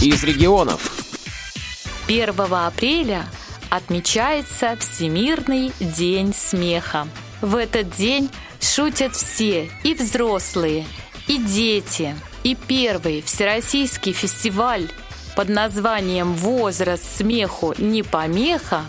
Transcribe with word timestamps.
из 0.00 0.22
регионов. 0.22 0.92
1 2.06 2.34
апреля 2.38 3.26
отмечается 3.68 4.76
Всемирный 4.76 5.72
день 5.80 6.32
смеха. 6.32 7.08
В 7.40 7.56
этот 7.56 7.90
день 7.96 8.30
шутят 8.60 9.14
все, 9.14 9.70
и 9.82 9.94
взрослые, 9.94 10.86
и 11.26 11.38
дети. 11.38 12.14
И 12.44 12.54
первый 12.54 13.22
всероссийский 13.22 14.12
фестиваль 14.12 14.88
под 15.34 15.48
названием 15.48 16.32
«Возраст 16.34 17.04
смеху 17.16 17.74
не 17.78 18.02
помеха», 18.02 18.84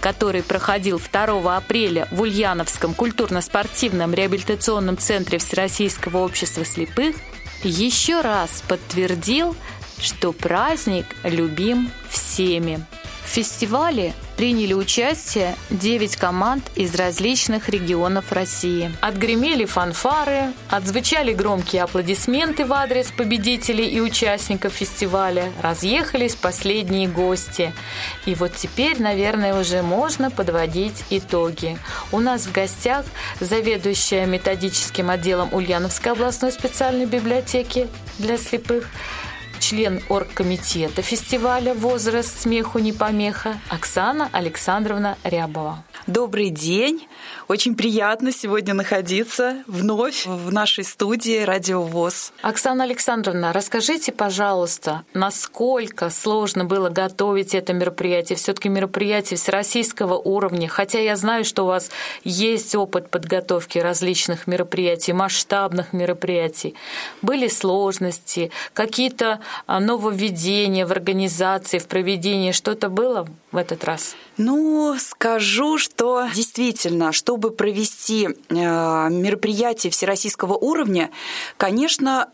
который 0.00 0.42
проходил 0.42 1.00
2 1.00 1.56
апреля 1.56 2.08
в 2.10 2.22
Ульяновском 2.22 2.94
культурно-спортивном 2.94 4.14
реабилитационном 4.14 4.96
центре 4.96 5.38
Всероссийского 5.38 6.18
общества 6.18 6.64
слепых, 6.64 7.16
еще 7.62 8.20
раз 8.20 8.62
подтвердил, 8.68 9.56
что 9.98 10.32
праздник 10.32 11.06
любим 11.24 11.90
всеми. 12.08 12.84
В 13.26 13.28
фестивале 13.28 14.14
приняли 14.36 14.72
участие 14.72 15.56
9 15.70 16.16
команд 16.16 16.64
из 16.76 16.94
различных 16.94 17.68
регионов 17.68 18.30
России. 18.30 18.92
Отгремели 19.00 19.64
фанфары, 19.64 20.52
отзвучали 20.70 21.32
громкие 21.32 21.82
аплодисменты 21.82 22.64
в 22.64 22.72
адрес 22.72 23.10
победителей 23.10 23.88
и 23.88 24.00
участников 24.00 24.74
фестиваля, 24.74 25.52
разъехались 25.60 26.36
последние 26.36 27.08
гости. 27.08 27.72
И 28.26 28.36
вот 28.36 28.54
теперь, 28.54 29.02
наверное, 29.02 29.58
уже 29.58 29.82
можно 29.82 30.30
подводить 30.30 31.04
итоги. 31.10 31.78
У 32.12 32.20
нас 32.20 32.42
в 32.42 32.52
гостях 32.52 33.04
заведующая 33.40 34.26
методическим 34.26 35.10
отделом 35.10 35.52
Ульяновской 35.52 36.12
областной 36.12 36.52
специальной 36.52 37.06
библиотеки 37.06 37.88
для 38.18 38.38
слепых 38.38 38.88
член 39.60 40.00
оргкомитета 40.08 41.02
фестиваля 41.02 41.74
«Возраст 41.74 42.42
смеху 42.42 42.78
не 42.78 42.92
помеха» 42.92 43.58
Оксана 43.68 44.28
Александровна 44.32 45.18
Рябова. 45.24 45.84
Добрый 46.06 46.50
день! 46.50 47.08
Очень 47.48 47.74
приятно 47.74 48.32
сегодня 48.32 48.74
находиться 48.74 49.64
вновь 49.66 50.26
в 50.26 50.52
нашей 50.52 50.84
студии 50.84 51.42
«Радио 51.42 51.82
ВОЗ». 51.82 52.32
Оксана 52.42 52.84
Александровна, 52.84 53.52
расскажите, 53.52 54.12
пожалуйста, 54.12 55.04
насколько 55.14 56.10
сложно 56.10 56.64
было 56.64 56.88
готовить 56.88 57.54
это 57.54 57.72
мероприятие? 57.72 58.36
все 58.36 58.52
таки 58.52 58.68
мероприятие 58.68 59.36
всероссийского 59.38 60.14
уровня, 60.14 60.68
хотя 60.68 61.00
я 61.00 61.16
знаю, 61.16 61.44
что 61.44 61.64
у 61.64 61.66
вас 61.66 61.90
есть 62.22 62.74
опыт 62.74 63.10
подготовки 63.10 63.78
различных 63.78 64.46
мероприятий, 64.46 65.12
масштабных 65.12 65.92
мероприятий. 65.92 66.74
Были 67.22 67.48
сложности, 67.48 68.50
какие-то 68.72 69.40
а, 69.66 69.80
нововведения 69.80 70.86
в 70.86 70.92
организации, 70.92 71.78
в 71.78 71.86
проведении? 71.86 72.52
Что-то 72.52 72.88
было 72.88 73.26
в 73.52 73.56
этот 73.56 73.84
раз? 73.84 74.14
Ну, 74.36 74.96
скажу, 74.98 75.78
что 75.78 76.26
действительно, 76.34 77.12
чтобы 77.12 77.50
провести 77.50 78.28
э, 78.28 78.54
мероприятие 78.54 79.90
всероссийского 79.90 80.54
уровня, 80.54 81.10
конечно, 81.56 82.28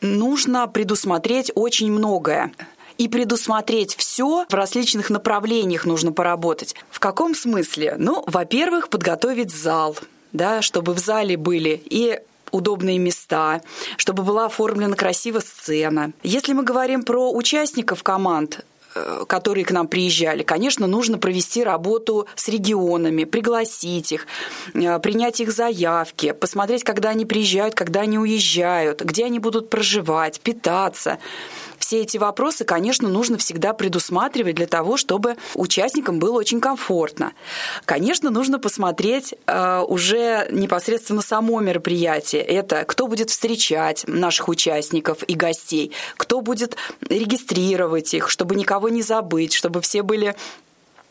нужно 0.00 0.66
предусмотреть 0.66 1.50
очень 1.54 1.90
многое 1.92 2.52
и 2.98 3.08
предусмотреть 3.08 3.96
все 3.96 4.46
в 4.48 4.54
различных 4.54 5.10
направлениях 5.10 5.84
нужно 5.84 6.12
поработать. 6.12 6.74
В 6.90 7.00
каком 7.00 7.34
смысле? 7.34 7.96
Ну, 7.98 8.22
во-первых, 8.26 8.88
подготовить 8.88 9.54
зал, 9.54 9.96
да, 10.32 10.62
чтобы 10.62 10.94
в 10.94 10.98
зале 10.98 11.36
были 11.36 11.80
и 11.84 12.20
удобные 12.54 12.98
места, 12.98 13.60
чтобы 13.96 14.22
была 14.22 14.46
оформлена 14.46 14.96
красиво 14.96 15.40
сцена. 15.40 16.12
Если 16.22 16.52
мы 16.52 16.62
говорим 16.62 17.02
про 17.02 17.32
участников 17.32 18.02
команд, 18.02 18.64
э, 18.94 19.24
которые 19.26 19.64
к 19.64 19.72
нам 19.72 19.88
приезжали, 19.88 20.42
конечно, 20.44 20.86
нужно 20.86 21.18
провести 21.18 21.64
работу 21.64 22.28
с 22.36 22.48
регионами, 22.48 23.24
пригласить 23.24 24.12
их, 24.12 24.26
э, 24.74 24.98
принять 25.00 25.40
их 25.40 25.50
заявки, 25.50 26.32
посмотреть, 26.32 26.84
когда 26.84 27.10
они 27.10 27.26
приезжают, 27.26 27.74
когда 27.74 28.02
они 28.02 28.18
уезжают, 28.18 29.02
где 29.02 29.24
они 29.24 29.40
будут 29.40 29.68
проживать, 29.68 30.40
питаться 30.40 31.18
все 31.78 32.02
эти 32.02 32.18
вопросы, 32.18 32.64
конечно, 32.64 33.08
нужно 33.08 33.38
всегда 33.38 33.72
предусматривать 33.72 34.56
для 34.56 34.66
того, 34.66 34.96
чтобы 34.96 35.36
участникам 35.54 36.18
было 36.18 36.38
очень 36.38 36.60
комфортно. 36.60 37.32
Конечно, 37.84 38.30
нужно 38.30 38.58
посмотреть 38.58 39.34
э, 39.46 39.80
уже 39.86 40.48
непосредственно 40.50 41.22
само 41.22 41.60
мероприятие. 41.60 42.42
Это 42.42 42.84
кто 42.84 43.06
будет 43.06 43.30
встречать 43.30 44.04
наших 44.06 44.48
участников 44.48 45.22
и 45.26 45.34
гостей, 45.34 45.92
кто 46.16 46.40
будет 46.40 46.76
регистрировать 47.08 48.14
их, 48.14 48.28
чтобы 48.28 48.54
никого 48.54 48.88
не 48.88 49.02
забыть, 49.02 49.52
чтобы 49.52 49.80
все 49.80 50.02
были 50.02 50.34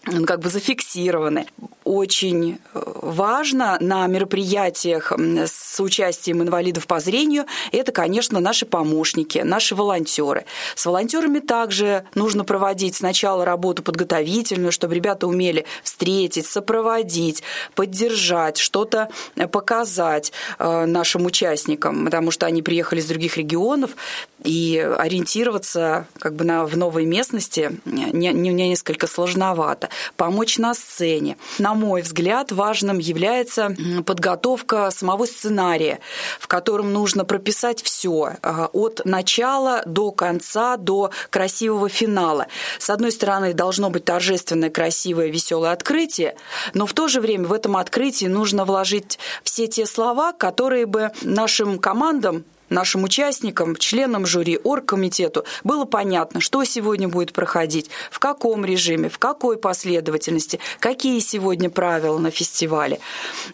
как 0.04 0.40
бы 0.42 0.50
зафиксированы. 0.50 1.46
Очень 1.86 2.60
э, 2.74 2.82
важно 3.02 3.78
на 3.80 4.06
мероприятиях 4.08 5.12
с 5.12 5.80
участием 5.80 6.42
инвалидов 6.42 6.88
по 6.88 7.00
зрению 7.00 7.46
это, 7.72 7.92
конечно, 7.92 8.40
наши 8.40 8.66
помощники, 8.66 9.40
наши 9.40 9.76
волонтеры. 9.76 10.46
С 10.76 10.86
волонтерами 10.86 11.40
также 11.40 12.06
нужно 12.16 12.44
проводить 12.44 12.96
сначала 12.96 13.46
работу 13.46 13.82
подготовительную, 13.82 14.72
чтобы 14.72 14.96
ребята 14.96 15.26
умели 15.26 15.66
встретить, 15.84 16.48
сопроводить, 16.48 17.44
поддержать, 17.74 18.58
что-то 18.58 19.10
э, 19.36 19.48
показать 19.48 20.34
э, 20.60 20.86
нашим 20.86 21.26
участникам, 21.26 22.06
потому 22.06 22.32
что 22.32 22.46
они 22.46 22.62
приехали 22.62 23.00
из 23.00 23.08
других 23.08 23.38
регионов, 23.38 23.92
и 24.44 24.78
ориентироваться 24.98 26.08
как 26.20 26.36
бы 26.36 26.44
на, 26.44 26.66
в 26.66 26.78
новой 26.78 27.06
местности 27.06 27.80
не, 27.86 28.34
не, 28.34 28.52
несколько 28.52 29.08
сложновато. 29.08 29.90
Помочь 30.18 30.58
на 30.58 30.74
сцене. 30.74 31.38
На 31.60 31.74
мой 31.74 32.02
взгляд, 32.02 32.52
важным 32.52 33.00
является 33.00 33.76
подготовка 34.06 34.92
самого 34.92 35.26
сценария, 35.26 36.00
в 36.40 36.48
котором 36.48 36.94
нужно 36.94 37.26
прописать 37.26 37.82
все 37.82 38.34
а, 38.42 38.70
от 38.74 39.02
начала 39.06 39.84
до 39.86 40.12
конца, 40.12 40.78
до 40.78 41.12
красивого 41.30 41.90
финала. 41.90 42.48
С 42.80 42.90
одной 42.90 43.12
стороны, 43.12 43.54
должно 43.54 43.90
быть 43.90 44.06
торжественное, 44.06 44.70
красивое, 44.70 45.28
веселое 45.28 45.72
открытие, 45.72 46.36
но 46.74 46.86
в 46.86 46.94
то 46.94 47.08
же 47.08 47.22
время 47.22 47.48
в 47.48 47.54
этом 47.54 47.78
открытии 47.78 48.26
нужно 48.26 48.66
вложить 48.66 49.20
все 49.44 49.68
те 49.68 49.86
слова, 49.86 50.34
которые 50.34 50.86
бы 50.86 51.12
нашим 51.22 51.80
командам 51.80 52.46
нашим 52.74 53.04
участникам, 53.04 53.76
членам 53.76 54.26
жюри, 54.26 54.60
оргкомитету 54.64 55.46
было 55.64 55.86
понятно, 55.86 56.42
что 56.42 56.64
сегодня 56.64 57.08
будет 57.08 57.32
проходить, 57.34 57.90
в 58.12 58.20
каком 58.20 58.66
режиме, 58.66 59.10
в 59.10 59.20
какой 59.20 59.58
последовательности, 59.58 60.60
какие 60.80 61.20
сегодня 61.20 61.70
правила 61.70 62.18
на 62.18 62.32
фестивале. 62.32 63.00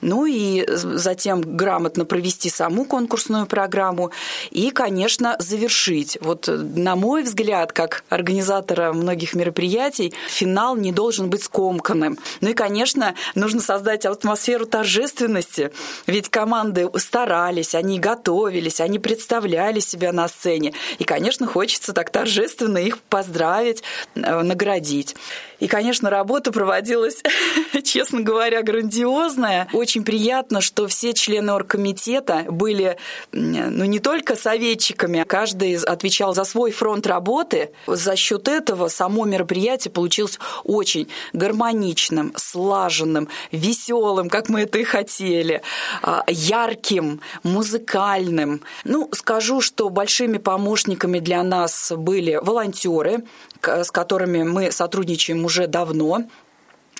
Ну 0.02 0.25
и 0.25 0.66
затем 0.68 1.41
грамотно 1.41 2.06
провести 2.06 2.50
саму 2.50 2.85
конкурсную 2.85 3.46
программу 3.46 4.12
и, 4.52 4.72
конечно, 4.72 5.36
завершить. 5.40 6.18
Вот, 6.22 6.47
на 6.47 6.96
мой 6.96 7.24
взгляд, 7.24 7.74
как 7.74 8.03
организатора 8.09 8.94
многих 8.94 9.36
мероприятий, 9.36 10.13
финал 10.28 10.75
не 10.75 10.91
должен 10.91 11.30
быть 11.30 11.44
скомканным. 11.44 12.18
Ну 12.41 12.50
и, 12.50 12.53
конечно, 12.53 13.16
нужно 13.36 13.62
создать 13.62 14.06
атмосферу 14.06 14.66
торжественности, 14.66 15.72
ведь 16.07 16.30
команды 16.30 16.90
старались, 16.96 17.75
они 17.75 18.00
готовились, 18.00 18.80
они 18.80 19.00
представляли 19.09 19.79
себя 19.79 20.13
на 20.13 20.27
сцене. 20.27 20.71
И, 20.99 21.03
конечно, 21.03 21.47
хочется 21.47 21.93
так 21.93 22.11
торжественно 22.11 22.77
их 22.77 22.99
поздравить, 22.99 23.81
э, 24.13 24.41
наградить. 24.43 25.15
И, 25.59 25.67
конечно, 25.67 26.11
работа 26.11 26.51
проводилась, 26.51 27.23
честно 27.83 28.21
говоря, 28.21 28.61
грандиозная. 28.61 29.67
Очень 29.73 30.03
приятно, 30.03 30.61
что 30.61 30.87
все 30.87 31.13
члены 31.13 31.51
оргкомитета 31.53 32.45
были 32.49 32.97
ну, 33.31 33.85
не 33.85 33.99
только 33.99 34.35
советчиками, 34.35 35.23
каждый 35.27 35.75
отвечал 35.77 36.35
за 36.35 36.43
свой 36.43 36.71
фронт 36.71 37.07
работы. 37.07 37.71
За 37.88 38.15
счет 38.15 38.47
этого 38.47 38.89
само 38.89 39.25
мероприятие 39.25 39.91
получилось 39.91 40.38
очень 40.63 41.07
гармоничным, 41.33 42.33
слаженным, 42.35 43.27
веселым, 43.51 44.29
как 44.29 44.50
мы 44.50 44.62
это 44.62 44.77
и 44.77 44.83
хотели, 44.83 45.63
а, 46.03 46.23
ярким, 46.27 47.21
музыкальным. 47.44 48.62
Ну, 48.83 48.99
скажу, 49.13 49.62
что 49.62 49.90
большими 49.90 50.38
помощниками 50.38 51.19
для 51.19 51.44
нас 51.44 51.92
были 51.96 52.40
волонтеры, 52.42 53.24
с 53.62 53.92
которыми 53.92 54.44
мы 54.44 54.72
сотрудничаем 54.72 55.46
уже 55.46 55.68
давно. 55.68 56.24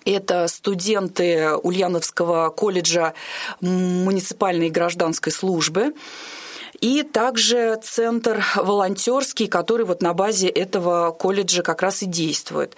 Это 0.06 0.48
студенты 0.48 1.52
Ульяновского 1.56 2.50
колледжа 2.50 3.14
муниципальной 3.62 4.68
и 4.68 4.72
гражданской 4.72 5.32
службы. 5.32 5.94
И 6.82 7.04
также 7.04 7.80
центр 7.82 8.44
волонтерский, 8.56 9.48
который 9.48 9.86
вот 9.86 10.02
на 10.02 10.14
базе 10.14 10.48
этого 10.48 11.12
колледжа 11.12 11.62
как 11.62 11.82
раз 11.82 12.04
и 12.04 12.06
действует. 12.06 12.76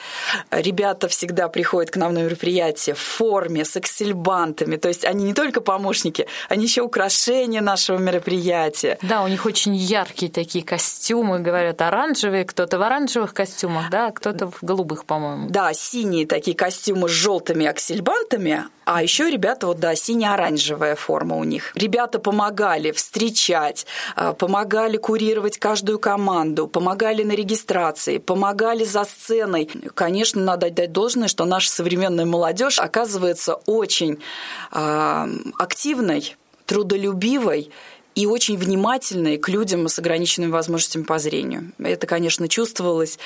Ребята 0.49 1.07
всегда 1.07 1.47
приходят 1.47 1.91
к 1.91 1.97
нам 1.97 2.13
на 2.13 2.23
мероприятие 2.23 2.95
в 2.95 2.99
форме, 2.99 3.65
с 3.65 3.75
аксельбантами, 3.75 4.77
то 4.77 4.87
есть 4.87 5.05
они 5.05 5.25
не 5.25 5.33
только 5.33 5.61
помощники, 5.61 6.27
они 6.49 6.65
еще 6.65 6.81
украшения 6.81 7.61
нашего 7.61 7.97
мероприятия. 7.97 8.97
Да, 9.01 9.23
у 9.23 9.27
них 9.27 9.45
очень 9.45 9.75
яркие 9.75 10.31
такие 10.31 10.63
костюмы, 10.63 11.39
говорят, 11.39 11.81
оранжевые, 11.81 12.45
кто-то 12.45 12.77
в 12.79 12.81
оранжевых 12.81 13.33
костюмах, 13.33 13.89
да, 13.89 14.07
а 14.07 14.11
кто-то 14.11 14.49
в 14.49 14.57
голубых, 14.61 15.05
по-моему. 15.05 15.49
Да, 15.49 15.73
синие 15.73 16.25
такие 16.25 16.55
костюмы 16.55 17.07
с 17.09 17.11
желтыми 17.11 17.65
аксельбантами, 17.65 18.65
а 18.85 19.03
еще 19.03 19.29
ребята, 19.29 19.67
вот 19.67 19.79
да, 19.79 19.95
сине-оранжевая 19.95 20.95
форма 20.95 21.37
у 21.37 21.43
них. 21.43 21.71
Ребята 21.75 22.19
помогали 22.19 22.91
встречать, 22.91 23.85
помогали 24.37 24.97
курировать 24.97 25.57
каждую 25.57 25.99
команду, 25.99 26.67
помогали 26.67 27.23
на 27.23 27.33
регистрации, 27.33 28.17
помогали 28.17 28.83
за 28.83 29.03
сценой. 29.03 29.69
Конечно, 29.93 30.41
надо 30.41 30.67
отдать 30.67 30.91
должное, 30.91 31.27
что 31.27 31.45
наша 31.45 31.69
современная 31.69 32.25
молодежь 32.25 32.79
оказывается 32.79 33.55
очень 33.65 34.19
э, 34.71 35.27
активной, 35.57 36.35
трудолюбивой 36.65 37.71
и 38.15 38.25
очень 38.25 38.57
внимательные 38.57 39.37
к 39.37 39.47
людям 39.47 39.87
с 39.87 39.97
ограниченными 39.97 40.51
возможностями 40.51 41.03
по 41.03 41.17
зрению. 41.19 41.71
Это, 41.79 42.07
конечно, 42.07 42.47
чувствовалось. 42.47 43.17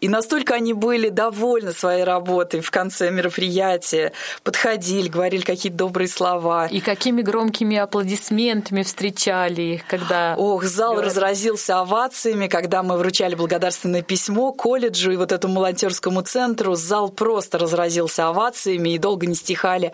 И 0.00 0.08
настолько 0.08 0.54
они 0.54 0.72
были 0.72 1.10
довольны 1.10 1.72
своей 1.72 2.04
работой 2.04 2.60
в 2.60 2.70
конце 2.70 3.10
мероприятия, 3.10 4.12
подходили, 4.42 5.08
говорили 5.08 5.42
какие-то 5.42 5.78
добрые 5.78 6.08
слова. 6.08 6.66
И 6.66 6.80
какими 6.80 7.22
громкими 7.22 7.76
аплодисментами 7.76 8.82
встречали 8.82 9.62
их, 9.62 9.86
когда... 9.86 10.34
Ох, 10.38 10.64
зал 10.64 10.92
говорят... 10.92 11.12
разразился 11.12 11.80
овациями, 11.80 12.48
когда 12.48 12.82
мы 12.82 12.96
вручали 12.96 13.34
благодарственное 13.34 14.02
письмо 14.02 14.52
колледжу 14.52 15.12
и 15.12 15.16
вот 15.16 15.32
этому 15.32 15.56
волонтерскому 15.56 16.22
центру. 16.22 16.74
Зал 16.74 17.10
просто 17.10 17.58
разразился 17.58 18.28
овациями 18.28 18.94
и 18.94 18.98
долго 18.98 19.26
не 19.26 19.34
стихали 19.34 19.92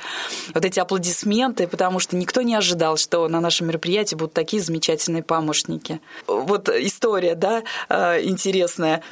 вот 0.54 0.64
эти 0.64 0.78
аплодисменты, 0.78 1.66
потому 1.66 1.98
что 1.98 2.16
никто 2.16 2.42
не 2.42 2.54
ожидал, 2.54 2.96
что 2.96 3.26
на 3.28 3.40
нашем 3.40 3.66
мероприятии 3.66 4.14
будут 4.14 4.27
будут 4.28 4.34
такие 4.34 4.62
замечательные 4.62 5.22
помощники. 5.22 6.00
Вот 6.26 6.68
история, 6.68 7.34
да, 7.34 7.62
э, 7.88 8.22
интересная. 8.22 9.02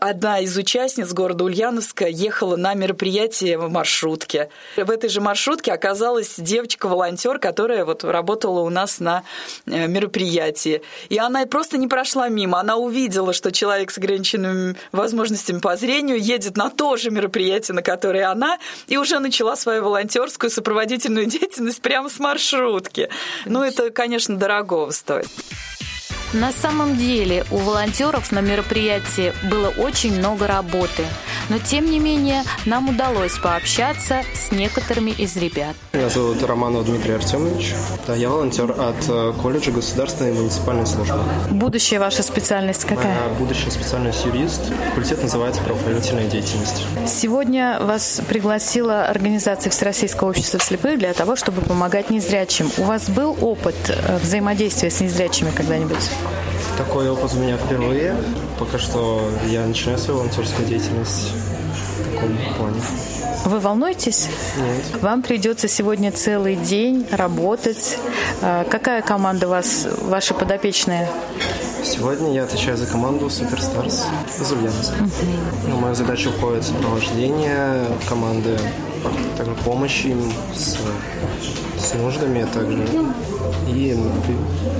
Одна 0.00 0.40
из 0.40 0.56
участниц 0.56 1.12
города 1.12 1.44
Ульяновска 1.44 2.06
ехала 2.06 2.56
на 2.56 2.74
мероприятие 2.74 3.58
в 3.58 3.68
маршрутке. 3.70 4.48
В 4.76 4.90
этой 4.90 5.08
же 5.08 5.20
маршрутке 5.20 5.72
оказалась 5.72 6.34
девочка-волонтер, 6.38 7.38
которая 7.38 7.84
вот 7.84 8.04
работала 8.04 8.60
у 8.60 8.70
нас 8.70 9.00
на 9.00 9.24
э, 9.66 9.86
мероприятии. 9.86 10.82
И 11.08 11.18
она 11.18 11.46
просто 11.46 11.78
не 11.78 11.88
прошла 11.88 12.28
мимо. 12.28 12.60
Она 12.60 12.76
увидела, 12.76 13.32
что 13.32 13.50
человек 13.50 13.90
с 13.90 13.98
ограниченными 13.98 14.76
возможностями 14.92 15.60
по 15.60 15.76
зрению 15.76 16.18
едет 16.18 16.56
на 16.56 16.70
то 16.70 16.96
же 16.96 17.10
мероприятие, 17.10 17.74
на 17.74 17.82
которое 17.82 18.30
она, 18.30 18.58
и 18.86 18.96
уже 18.96 19.18
начала 19.18 19.56
свою 19.56 19.84
волонтерскую 19.84 20.50
сопроводительную 20.50 21.26
деятельность 21.38 21.80
прямо 21.80 22.08
с 22.08 22.18
маршрутки. 22.18 23.08
Ну, 23.46 23.62
это, 23.62 23.90
конечно, 23.90 24.36
дорогого 24.42 24.90
стоит. 24.90 25.30
На 26.32 26.50
самом 26.50 26.96
деле 26.96 27.44
у 27.50 27.58
волонтеров 27.58 28.32
на 28.32 28.40
мероприятии 28.40 29.34
было 29.50 29.68
очень 29.68 30.16
много 30.16 30.46
работы, 30.46 31.04
но 31.50 31.58
тем 31.58 31.90
не 31.90 31.98
менее 31.98 32.42
нам 32.64 32.88
удалось 32.88 33.36
пообщаться 33.36 34.22
с 34.34 34.50
некоторыми 34.50 35.10
из 35.10 35.36
ребят. 35.36 35.76
Меня 35.92 36.08
зовут 36.08 36.42
Романов 36.42 36.86
Дмитрий 36.86 37.12
Артемович. 37.12 37.74
Да, 38.06 38.14
я 38.14 38.30
волонтер 38.30 38.70
от 38.70 38.96
э, 39.08 39.34
колледжа 39.42 39.72
государственной 39.72 40.30
и 40.30 40.34
муниципальной 40.34 40.86
службы. 40.86 41.18
Будущая 41.50 42.00
ваша 42.00 42.22
специальность 42.22 42.86
какая? 42.86 43.14
Моя 43.14 43.34
будущая 43.38 43.70
специальность 43.70 44.24
юрист. 44.24 44.62
Факультет 44.88 45.22
называется 45.22 45.60
правоохранительная 45.60 46.28
деятельность. 46.28 46.86
Сегодня 47.06 47.78
вас 47.78 48.22
пригласила 48.26 49.04
организация 49.04 49.70
Всероссийского 49.70 50.30
общества 50.30 50.58
слепых 50.60 50.98
для 50.98 51.12
того, 51.12 51.36
чтобы 51.36 51.60
помогать 51.60 52.08
незрячим. 52.08 52.70
У 52.78 52.84
вас 52.84 53.10
был 53.10 53.36
опыт 53.42 53.76
э, 53.88 54.16
взаимодействия 54.16 54.90
с 54.90 54.98
незрячими 55.00 55.50
когда-нибудь? 55.50 56.00
Такой 56.78 57.10
опыт 57.10 57.32
у 57.34 57.38
меня 57.38 57.56
впервые. 57.56 58.16
Пока 58.58 58.78
что 58.78 59.28
я 59.48 59.66
начинаю 59.66 59.98
свою 59.98 60.20
волонтерскую 60.20 60.66
деятельность 60.66 61.32
в 61.32 62.14
таком 62.14 62.36
плане. 62.56 62.80
Вы 63.44 63.58
волнуетесь? 63.58 64.28
Нет. 64.56 65.02
Вам 65.02 65.22
придется 65.22 65.66
сегодня 65.66 66.12
целый 66.12 66.54
день 66.54 67.06
работать. 67.10 67.98
А, 68.40 68.64
какая 68.64 69.02
команда 69.02 69.48
у 69.48 69.50
вас, 69.50 69.86
ваши 70.02 70.32
подопечные? 70.32 71.08
Сегодня 71.82 72.32
я 72.32 72.44
отвечаю 72.44 72.76
за 72.76 72.86
команду 72.86 73.28
Суперстарс 73.28 74.06
из 74.40 74.52
Ульяновска. 74.52 74.94
Угу. 74.94 75.70
На 75.70 75.76
мою 75.76 75.94
задачу 75.96 76.30
входит 76.30 76.64
сопровождение 76.64 77.84
команды, 78.08 78.56
также 79.36 79.54
помощь 79.64 80.04
им 80.04 80.20
с, 80.54 80.78
с 81.78 81.94
нуждами, 81.94 82.42
а 82.42 82.46
также 82.46 82.86
и 83.68 83.96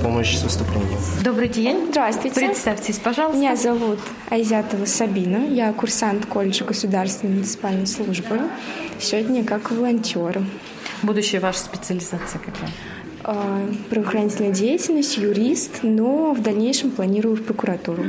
помощь 0.01 0.37
с 0.37 0.43
выступлением. 0.43 0.99
Добрый 1.23 1.49
день. 1.49 1.87
Здравствуйте. 1.89 2.35
Представьтесь, 2.35 2.99
пожалуйста. 2.99 3.37
Меня 3.39 3.55
зовут 3.55 3.99
Айзятова 4.29 4.85
Сабина. 4.85 5.47
Я 5.47 5.73
курсант 5.73 6.25
колледжа 6.25 6.65
государственной 6.65 7.33
муниципальной 7.33 7.87
службы. 7.87 8.41
Сегодня 8.99 9.43
как 9.43 9.71
волонтер. 9.71 10.41
Будущая 11.01 11.41
ваша 11.41 11.59
специализация 11.59 12.39
какая? 12.39 12.69
А, 13.23 13.69
правоохранительная 13.89 14.51
деятельность, 14.51 15.17
юрист, 15.17 15.79
но 15.81 16.33
в 16.33 16.41
дальнейшем 16.41 16.91
планирую 16.91 17.35
в 17.35 17.43
прокуратуру 17.43 18.05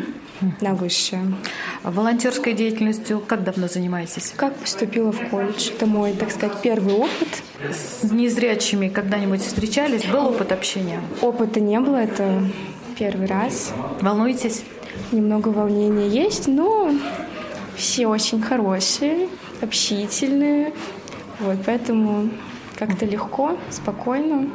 на 0.60 0.74
высшее. 0.74 1.34
Волонтерской 1.82 2.52
деятельностью 2.52 3.20
как 3.20 3.44
давно 3.44 3.68
занимаетесь? 3.68 4.32
Как 4.36 4.54
поступила 4.56 5.12
в 5.12 5.28
колледж. 5.28 5.70
Это 5.70 5.86
мой, 5.86 6.12
так 6.12 6.30
сказать, 6.30 6.60
первый 6.62 6.94
опыт. 6.94 7.28
С 7.70 8.04
незрячими 8.10 8.88
когда-нибудь 8.88 9.42
встречались? 9.42 10.04
Был 10.04 10.26
опыт 10.26 10.52
общения? 10.52 11.00
Опыта 11.22 11.60
не 11.60 11.78
было, 11.80 11.96
это 11.96 12.42
первый 12.98 13.26
раз. 13.26 13.72
Волнуетесь? 14.00 14.62
Немного 15.12 15.48
волнения 15.48 16.08
есть, 16.08 16.46
но 16.46 16.90
все 17.76 18.06
очень 18.06 18.40
хорошие, 18.40 19.28
общительные. 19.60 20.72
Вот, 21.40 21.58
поэтому 21.66 22.30
как-то 22.76 23.04
легко, 23.04 23.58
спокойно. 23.70 24.50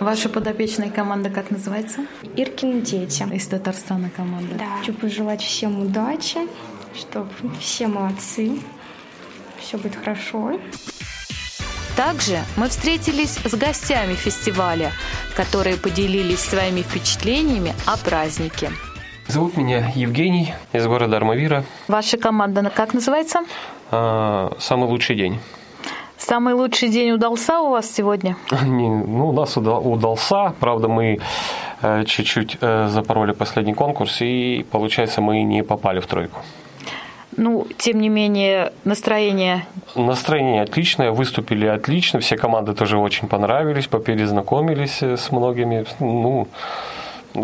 Ваша 0.00 0.28
подопечная 0.28 0.90
команда 0.90 1.30
как 1.30 1.50
называется? 1.50 2.06
Иркин 2.36 2.82
дети. 2.82 3.26
Из 3.32 3.46
Татарстана 3.46 4.10
команда. 4.10 4.54
Да. 4.54 4.78
Хочу 4.78 4.92
пожелать 4.92 5.42
всем 5.42 5.80
удачи, 5.80 6.38
чтобы 6.94 7.28
все 7.60 7.86
молодцы, 7.88 8.58
все 9.58 9.76
будет 9.78 9.96
хорошо. 9.96 10.58
Также 11.96 12.38
мы 12.56 12.68
встретились 12.68 13.38
с 13.44 13.54
гостями 13.54 14.14
фестиваля, 14.14 14.92
которые 15.34 15.76
поделились 15.76 16.38
своими 16.38 16.82
впечатлениями 16.82 17.74
о 17.86 17.96
празднике. 17.96 18.70
Зовут 19.26 19.56
меня 19.56 19.92
Евгений 19.94 20.54
из 20.72 20.86
города 20.86 21.16
Армавира. 21.16 21.64
Ваша 21.88 22.16
команда 22.16 22.70
как 22.70 22.94
называется? 22.94 23.40
А, 23.90 24.56
самый 24.58 24.88
лучший 24.88 25.16
день. 25.16 25.40
Самый 26.28 26.52
лучший 26.52 26.90
день 26.90 27.12
удался 27.12 27.60
у 27.60 27.70
вас 27.70 27.90
сегодня? 27.90 28.36
Не, 28.62 28.90
ну, 28.90 29.28
у 29.28 29.32
нас 29.32 29.56
удался. 29.56 30.52
Правда, 30.60 30.86
мы 30.86 31.20
э, 31.80 32.04
чуть-чуть 32.04 32.58
э, 32.60 32.88
запороли 32.88 33.32
последний 33.32 33.72
конкурс, 33.72 34.20
и, 34.20 34.66
получается, 34.70 35.22
мы 35.22 35.42
не 35.42 35.62
попали 35.62 36.00
в 36.00 36.06
тройку. 36.06 36.40
Ну, 37.38 37.66
тем 37.78 38.00
не 38.00 38.10
менее, 38.10 38.72
настроение... 38.84 39.64
Настроение 39.94 40.64
отличное, 40.64 41.12
выступили 41.12 41.66
отлично, 41.66 42.20
все 42.20 42.36
команды 42.36 42.74
тоже 42.74 42.98
очень 42.98 43.26
понравились, 43.26 43.86
поперезнакомились 43.86 45.02
э, 45.02 45.16
с 45.16 45.32
многими. 45.32 45.86
Ну, 45.98 46.46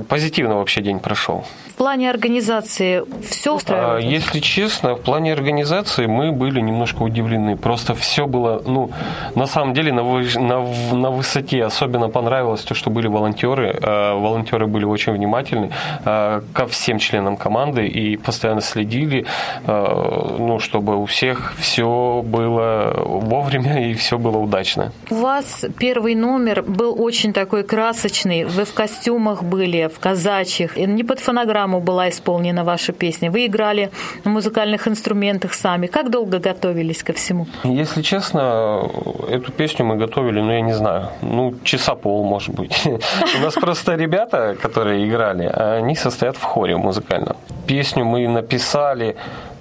позитивно 0.08 0.56
вообще 0.56 0.82
день 0.82 1.00
прошел. 1.00 1.44
В 1.74 1.76
плане 1.76 2.08
организации 2.08 3.02
все 3.28 3.50
а, 3.50 3.54
устраивает? 3.56 4.04
Если 4.04 4.38
честно, 4.38 4.94
в 4.94 5.00
плане 5.00 5.32
организации 5.32 6.06
мы 6.06 6.30
были 6.30 6.60
немножко 6.60 7.02
удивлены. 7.02 7.56
Просто 7.56 7.96
все 7.96 8.28
было, 8.28 8.62
ну, 8.64 8.90
на 9.34 9.46
самом 9.46 9.74
деле 9.74 9.92
на, 9.92 10.04
на, 10.04 10.94
на 10.94 11.10
высоте. 11.10 11.64
Особенно 11.64 12.08
понравилось 12.08 12.60
то, 12.60 12.74
что 12.74 12.90
были 12.90 13.08
волонтеры. 13.08 13.76
А, 13.82 14.14
волонтеры 14.14 14.68
были 14.68 14.84
очень 14.84 15.14
внимательны 15.14 15.72
а, 16.04 16.44
ко 16.52 16.68
всем 16.68 17.00
членам 17.00 17.36
команды 17.36 17.88
и 17.88 18.16
постоянно 18.18 18.60
следили, 18.60 19.26
ну, 19.66 20.60
чтобы 20.60 20.96
у 20.96 21.06
всех 21.06 21.54
все 21.58 22.22
было 22.24 22.92
вовремя 23.04 23.90
и 23.90 23.94
все 23.94 24.16
было 24.16 24.38
удачно. 24.38 24.92
У 25.10 25.16
вас 25.16 25.64
первый 25.76 26.14
номер 26.14 26.62
был 26.62 26.94
очень 27.02 27.32
такой 27.32 27.64
красочный. 27.64 28.44
Вы 28.44 28.64
в 28.64 28.72
костюмах 28.74 29.42
были 29.42 29.90
в 29.92 29.98
казачьих. 29.98 30.76
Не 30.76 31.02
под 31.02 31.18
фонограмму 31.18 31.63
была 31.80 32.08
исполнена 32.08 32.64
ваша 32.64 32.92
песня. 32.92 33.30
Вы 33.30 33.46
играли 33.46 33.90
на 34.24 34.30
музыкальных 34.30 34.88
инструментах 34.88 35.54
сами. 35.54 35.86
Как 35.86 36.10
долго 36.10 36.38
готовились 36.38 37.02
ко 37.02 37.12
всему? 37.12 37.46
Если 37.64 38.02
честно, 38.02 38.88
эту 39.28 39.52
песню 39.52 39.84
мы 39.84 39.96
готовили, 39.96 40.40
ну, 40.40 40.52
я 40.52 40.60
не 40.60 40.74
знаю, 40.74 41.08
ну, 41.22 41.54
часа 41.64 41.94
пол, 41.94 42.24
может 42.24 42.54
быть. 42.54 42.82
У 43.38 43.42
нас 43.42 43.54
просто 43.54 43.94
ребята, 43.94 44.56
которые 44.60 45.06
играли, 45.06 45.46
они 45.46 45.96
состоят 45.96 46.36
в 46.36 46.42
хоре 46.42 46.76
музыкальном. 46.76 47.36
Песню 47.66 48.04
мы 48.04 48.28
написали 48.28 49.16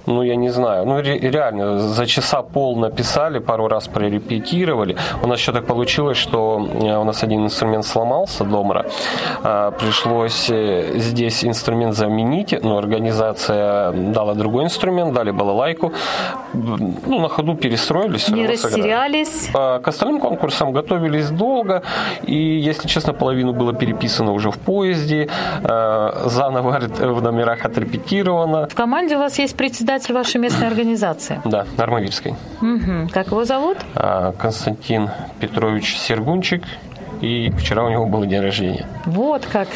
ну, 0.06 0.22
я 0.22 0.36
не 0.36 0.50
знаю, 0.50 0.84
ну, 0.86 1.00
ре- 1.00 1.18
реально, 1.18 1.78
за 1.78 2.06
часа 2.06 2.42
пол 2.42 2.76
написали, 2.76 3.38
пару 3.38 3.68
раз 3.68 3.88
прорепетировали. 3.88 4.96
У 5.22 5.26
нас 5.26 5.38
еще 5.40 5.52
так 5.52 5.66
получилось, 5.66 6.18
что 6.18 6.68
э, 6.74 6.96
у 6.96 7.04
нас 7.04 7.22
один 7.22 7.44
инструмент 7.44 7.86
сломался, 7.86 8.44
домра. 8.44 8.84
А, 9.42 9.70
пришлось 9.70 10.50
э, 10.50 10.98
здесь 10.98 11.44
инструмент 11.44 11.94
заменить, 11.94 12.52
но 12.52 12.70
ну, 12.70 12.78
организация 12.78 13.92
дала 13.92 14.34
другой 14.34 14.64
инструмент, 14.64 15.14
дали 15.14 15.30
балалайку. 15.30 15.92
Ну, 16.52 17.20
на 17.20 17.28
ходу 17.28 17.54
перестроились. 17.54 18.28
Не 18.28 18.46
растерялись? 18.46 19.50
А, 19.54 19.78
к 19.78 19.88
остальным 19.88 20.20
конкурсам 20.20 20.72
готовились 20.72 21.30
долго, 21.30 21.82
и, 22.26 22.36
если 22.36 22.88
честно, 22.88 23.14
половину 23.14 23.52
было 23.52 23.72
переписано 23.72 24.32
уже 24.32 24.50
в 24.50 24.58
поезде, 24.58 25.28
а, 25.62 26.24
заново 26.26 26.78
в 27.00 27.22
номерах 27.22 27.64
отрепетировано. 27.64 28.66
В 28.68 28.74
команде 28.74 29.16
у 29.16 29.18
вас 29.18 29.38
есть 29.38 29.56
председатель 29.56 29.93
председатель 29.94 30.14
вашей 30.14 30.40
местной 30.40 30.66
организации? 30.66 31.40
Да, 31.44 31.66
Армавирской. 31.76 32.34
Угу. 32.60 33.10
Как 33.12 33.28
его 33.28 33.44
зовут? 33.44 33.78
А, 33.94 34.32
Константин 34.32 35.10
Петрович 35.40 35.96
Сергунчик. 35.96 36.64
И 37.20 37.50
вчера 37.58 37.84
у 37.84 37.88
него 37.88 38.06
был 38.06 38.24
день 38.26 38.40
рождения. 38.40 38.86
Вот 39.06 39.46
как. 39.46 39.68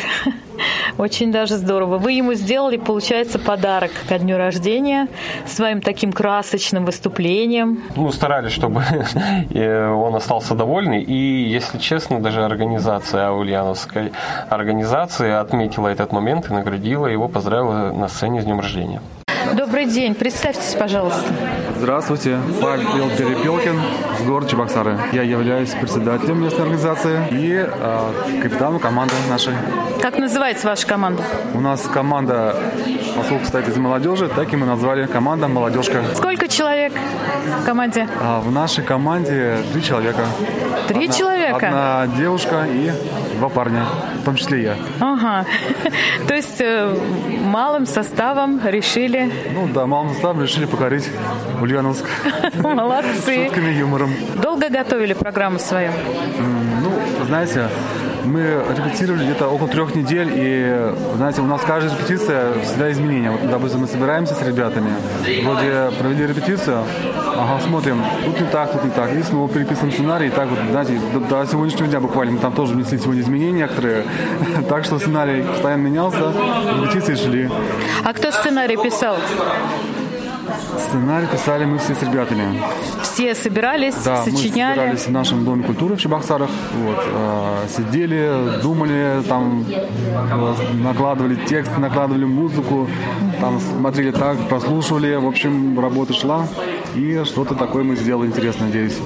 Очень 0.99 1.31
даже 1.31 1.57
здорово. 1.57 1.99
Вы 1.99 2.13
ему 2.13 2.35
сделали, 2.35 2.77
получается, 2.77 3.39
подарок 3.39 3.93
ко 4.09 4.19
дню 4.19 4.37
рождения 4.37 5.07
своим 5.47 5.81
таким 5.81 6.13
красочным 6.13 6.85
выступлением. 6.85 7.85
Ну, 7.95 8.11
старались, 8.11 8.53
чтобы 8.53 8.83
он 9.55 10.15
остался 10.17 10.55
довольный. 10.55 11.03
И, 11.03 11.49
если 11.49 11.79
честно, 11.79 12.21
даже 12.21 12.45
организация 12.45 13.31
Ульяновской 13.31 14.13
организации 14.51 15.31
отметила 15.31 15.89
этот 15.89 16.13
момент 16.13 16.51
и 16.51 16.53
наградила 16.53 17.07
его, 17.07 17.29
поздравила 17.29 17.93
на 17.93 18.09
сцене 18.09 18.43
с 18.43 18.45
днем 18.45 18.61
рождения. 18.61 19.01
Добрый 19.55 19.87
день. 19.87 20.15
Представьтесь, 20.15 20.75
пожалуйста. 20.75 21.23
Здравствуйте. 21.79 22.39
Павел 22.61 23.09
Перепелкин 23.11 23.81
с 24.19 24.23
города 24.23 24.51
Чебоксары. 24.51 24.99
Я 25.13 25.23
являюсь 25.23 25.71
председателем 25.71 26.43
местной 26.43 26.63
организации 26.63 27.21
и 27.31 27.67
э, 27.67 28.41
капитаном 28.43 28.79
команды 28.79 29.15
нашей. 29.29 29.55
Как 30.03 30.19
называется 30.19 30.67
ваша 30.67 30.87
команда? 30.87 31.23
У 31.55 31.61
нас 31.61 31.83
команда, 31.83 32.57
поскольку 33.17 33.45
состоит 33.45 33.69
из 33.69 33.77
молодежи, 33.77 34.29
так 34.29 34.53
и 34.53 34.57
мы 34.57 34.67
назвали 34.67 35.07
команда 35.07 35.49
«Молодежка». 35.49 36.03
Сколько 36.15 36.49
человек 36.49 36.93
в 37.63 37.65
команде? 37.65 38.09
А 38.21 38.41
в 38.41 38.51
нашей 38.51 38.85
команде 38.85 39.59
три 39.73 39.83
человека. 39.83 40.25
Три 40.89 41.05
одна, 41.05 41.13
человека? 41.13 41.67
Одна 41.67 42.07
девушка 42.17 42.67
и 42.71 42.93
два 43.39 43.49
парня, 43.49 43.85
том 44.29 44.37
числе 44.37 44.63
я. 44.63 44.77
Ага. 45.01 45.47
То 46.29 46.35
есть 46.35 46.61
э, 46.61 46.95
малым 47.45 47.87
составом 47.87 48.61
решили... 48.63 49.33
Ну 49.55 49.69
да, 49.69 49.87
малым 49.87 50.13
составом 50.13 50.43
решили 50.43 50.67
покорить 50.67 51.09
Ульяновск. 51.63 52.05
Молодцы. 52.63 53.47
Шутками, 53.47 53.71
юмором. 53.71 54.11
Долго 54.43 54.69
готовили 54.69 55.15
программу 55.15 55.59
свою? 55.59 55.93
Ну, 56.83 57.25
знаете, 57.25 57.71
мы 58.25 58.63
репетировали 58.77 59.25
где-то 59.25 59.49
около 59.49 59.69
трех 59.69 59.95
недель, 59.95 60.31
и, 60.35 60.93
знаете, 61.17 61.41
у 61.41 61.47
нас 61.47 61.63
каждая 61.63 61.97
репетиция 61.97 62.53
всегда 62.63 62.91
изменения. 62.93 63.31
Вот, 63.31 63.49
допустим, 63.49 63.81
мы 63.81 63.87
собираемся 63.87 64.35
с 64.35 64.43
ребятами, 64.43 64.91
вроде 65.45 65.91
провели 65.99 66.27
репетицию, 66.27 66.85
ага, 67.37 67.61
смотрим, 67.61 68.03
тут 68.25 68.41
не 68.41 68.47
так, 68.47 68.73
тут 68.73 68.85
не 68.85 68.91
так, 68.91 69.13
и 69.13 69.23
снова 69.23 69.49
переписываем 69.49 69.93
сценарий, 69.93 70.29
и 70.29 70.31
так 70.31 70.49
вот, 70.49 70.59
знаете, 70.71 71.01
до, 71.13 71.21
до 71.21 71.47
сегодняшнего 71.47 71.89
дня 71.89 72.01
буквально 72.01 72.35
мы 72.35 72.39
там 72.39 72.53
тоже 72.53 72.75
внесли 72.75 72.99
сегодня 72.99 73.23
изменения 73.23 73.63
некоторые, 73.63 74.05
так 74.69 74.85
что 74.85 74.99
сценарий 74.99 75.43
постоянно 75.43 75.83
менялся, 75.83 76.33
репетиции 76.83 77.15
шли. 77.15 77.51
А 78.05 78.13
кто 78.13 78.31
сценарий 78.31 78.77
писал? 78.77 79.17
Сценарий 80.79 81.27
писали 81.27 81.65
мы 81.65 81.79
все 81.79 81.95
с 81.95 82.03
ребятами. 82.03 82.63
Все 83.03 83.35
собирались, 83.35 83.95
да, 84.05 84.23
сочиняли? 84.25 84.71
мы 84.71 84.75
собирались 84.77 85.07
в 85.07 85.11
нашем 85.11 85.45
Доме 85.45 85.65
культуры 85.65 85.97
в 85.97 86.01
Чебоксарах. 86.01 86.51
Вот, 86.75 86.99
э, 87.05 87.67
сидели, 87.77 88.61
думали, 88.63 89.23
там 89.29 89.65
э, 89.69 90.83
накладывали 90.83 91.35
тексты, 91.35 91.81
накладывали 91.81 92.25
музыку, 92.25 92.89
там 93.41 93.61
смотрели 93.61 94.11
так, 94.11 94.39
прослушивали. 94.49 95.17
В 95.17 95.27
общем, 95.27 95.79
работа 95.79 96.13
шла. 96.13 96.47
И 96.95 97.23
что-то 97.25 97.55
такое 97.55 97.85
мы 97.85 97.97
сделали 97.97 98.29
интересное, 98.29 98.67
надеюсь. 98.69 98.99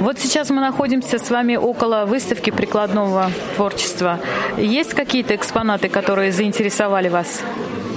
Вот 0.00 0.18
сейчас 0.18 0.50
мы 0.50 0.60
находимся 0.60 1.18
с 1.18 1.30
вами 1.30 1.56
около 1.56 2.04
выставки 2.06 2.50
прикладного 2.50 3.30
творчества. 3.56 4.18
Есть 4.56 4.94
какие-то 4.94 5.34
экспонаты, 5.36 5.88
которые 5.88 6.32
заинтересовали 6.32 7.08
вас? 7.08 7.42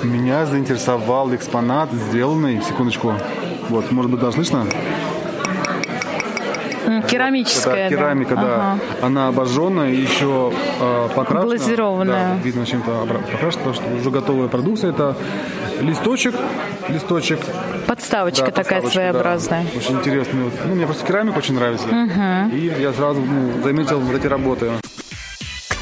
Меня 0.06 0.46
заинтересовал 0.46 1.34
экспонат, 1.34 1.92
сделанный, 1.92 2.62
секундочку, 2.62 3.16
вот, 3.70 3.92
может 3.92 4.12
быть, 4.12 4.22
даже 4.22 4.34
слышно? 4.34 4.66
Керамическая, 7.10 7.88
Это 7.88 7.96
керамика, 7.96 8.36
да. 8.36 8.42
да. 8.42 8.56
Ага. 8.56 8.80
Она 9.02 9.28
обожженная, 9.28 9.90
еще 9.90 10.54
э, 10.80 11.10
покрашена. 11.16 11.42
Глазированная. 11.42 12.36
Да, 12.36 12.44
видно 12.44 12.66
чем-то 12.66 13.08
покрашена, 13.32 13.64
потому 13.64 13.74
что 13.74 13.84
уже 13.96 14.10
готовая 14.12 14.48
продукция. 14.48 14.92
Это 14.92 15.16
листочек, 15.82 16.36
листочек. 16.88 17.40
Подставочка 17.88 18.46
да, 18.46 18.52
такая 18.52 18.82
подставочка, 18.82 18.92
своеобразная. 18.92 19.64
Да. 19.64 19.80
Очень 19.80 19.96
интересно. 19.98 20.40
Ну, 20.66 20.76
мне 20.76 20.86
просто 20.86 21.06
керамика 21.06 21.38
очень 21.38 21.56
нравится. 21.56 21.88
Угу. 21.88 22.56
И 22.56 22.74
я 22.80 22.94
сразу 22.94 23.22
ну, 23.22 23.64
заметил 23.64 24.00
вот 24.00 24.16
эти 24.16 24.28
работы. 24.28 24.72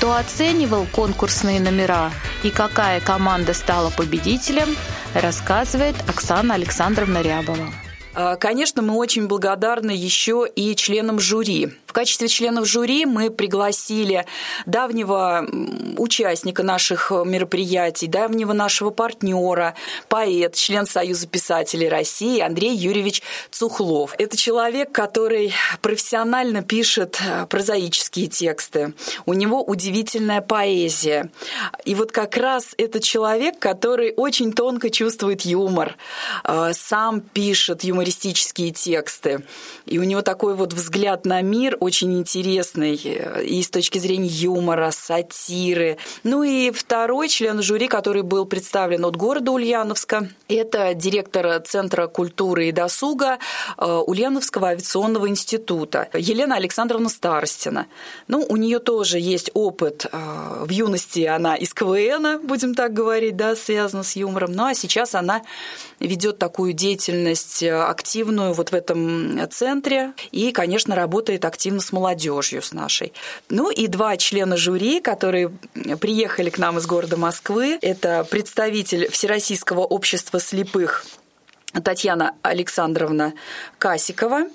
Кто 0.04 0.18
оценивал 0.18 0.86
конкурсные 0.92 1.62
номера 1.62 2.12
и 2.44 2.50
какая 2.50 3.00
команда 3.00 3.54
стала 3.54 3.90
победителем, 3.90 4.76
рассказывает 5.14 5.96
Оксана 6.10 6.56
Александровна 6.56 7.22
Рябова. 7.22 7.70
А, 8.14 8.36
конечно, 8.36 8.82
мы 8.82 8.96
очень 8.96 9.28
благодарны 9.28 9.92
еще 9.92 10.46
и 10.54 10.76
членам 10.76 11.22
жюри. 11.22 11.72
В 11.94 11.96
качестве 11.96 12.28
членов 12.28 12.66
жюри 12.66 13.06
мы 13.06 13.30
пригласили 13.30 14.26
давнего 14.66 15.48
участника 15.96 16.64
наших 16.64 17.12
мероприятий, 17.12 18.08
давнего 18.08 18.52
нашего 18.52 18.90
партнера, 18.90 19.76
поэт, 20.10 20.56
член 20.56 20.88
Союза 20.88 21.28
писателей 21.28 21.88
России 21.88 22.40
Андрей 22.40 22.76
Юрьевич 22.76 23.22
Цухлов. 23.52 24.16
Это 24.18 24.36
человек, 24.36 24.92
который 24.92 25.54
профессионально 25.84 26.64
пишет 26.64 27.22
э, 27.24 27.46
прозаические 27.46 28.26
тексты. 28.26 28.96
У 29.28 29.34
него 29.34 29.64
удивительная 29.64 30.42
поэзия. 30.42 31.30
И 31.86 31.94
вот 31.94 32.12
как 32.12 32.38
раз 32.38 32.74
это 32.80 33.02
человек, 33.02 33.60
который 33.60 34.16
очень 34.18 34.52
тонко 34.52 34.90
чувствует 34.90 35.42
юмор, 35.42 35.96
э, 36.44 36.72
сам 36.74 37.22
пишет 37.22 37.84
юмористические 37.84 38.72
тексты. 38.72 39.44
И 39.86 40.00
у 40.00 40.04
него 40.04 40.24
такой 40.24 40.56
вот 40.56 40.74
взгляд 40.74 41.28
на 41.28 41.40
мир 41.44 41.78
очень 41.84 42.18
интересный 42.18 43.00
э, 43.04 43.44
и 43.44 43.62
с 43.62 43.70
точки 43.70 43.98
зрения 43.98 44.30
юмора, 44.30 44.92
сатиры. 44.92 45.98
Ну 46.24 46.44
и 46.44 46.72
второй 46.72 47.28
член 47.28 47.62
жюри, 47.62 47.88
который 47.88 48.24
был 48.24 48.46
представлен 48.46 49.06
от 49.06 49.16
города 49.16 49.52
Ульяновска, 49.52 50.30
это 50.48 50.94
директор 50.94 51.62
Центра 51.62 52.08
культуры 52.08 52.70
и 52.70 52.72
досуга 52.72 53.38
э, 53.78 53.86
Ульяновского 53.86 54.70
авиационного 54.70 55.28
института 55.30 56.10
Елена 56.14 56.56
Александровна 56.56 57.10
Старостина. 57.10 57.88
Ну, 58.28 58.46
у 58.48 58.56
нее 58.58 58.80
тоже 58.80 59.20
есть 59.20 59.52
опыт. 59.54 60.06
Э, 60.12 60.64
в 60.66 60.70
юности 60.70 61.22
она 61.26 61.56
из 61.56 61.74
КВН, 61.74 62.40
будем 62.44 62.76
так 62.76 62.94
говорить, 62.94 63.36
да, 63.36 63.56
связана 63.56 64.04
с 64.04 64.16
юмором. 64.16 64.54
Ну 64.54 64.66
а 64.66 64.74
сейчас 64.74 65.16
она 65.16 65.42
ведет 66.00 66.40
такую 66.40 66.74
деятельность 66.74 67.64
активную 67.64 68.54
вот 68.54 68.70
в 68.70 68.74
этом 68.74 69.40
центре 69.52 70.14
и, 70.32 70.52
конечно, 70.52 70.96
работает 70.96 71.46
активно 71.46 71.73
с 71.80 71.92
молодежью 71.92 72.24
молодежью 72.24 72.62
с 72.62 72.74
нашей. 72.74 73.14
Ну 73.50 73.72
и 73.72 73.88
два 73.88 74.18
члена 74.18 74.58
жюри, 74.58 75.02
которые 75.02 75.50
приехали 76.00 76.50
к 76.50 76.58
нам 76.58 76.78
из 76.78 76.86
города 76.86 77.18
Москвы. 77.18 77.78
Это 77.82 78.24
представитель 78.30 79.10
Всероссийского 79.10 79.82
общества 79.82 80.40
слепых 80.40 81.06
Татьяна 81.84 82.36
Александровна 82.42 83.34
Касикова. 83.80 84.48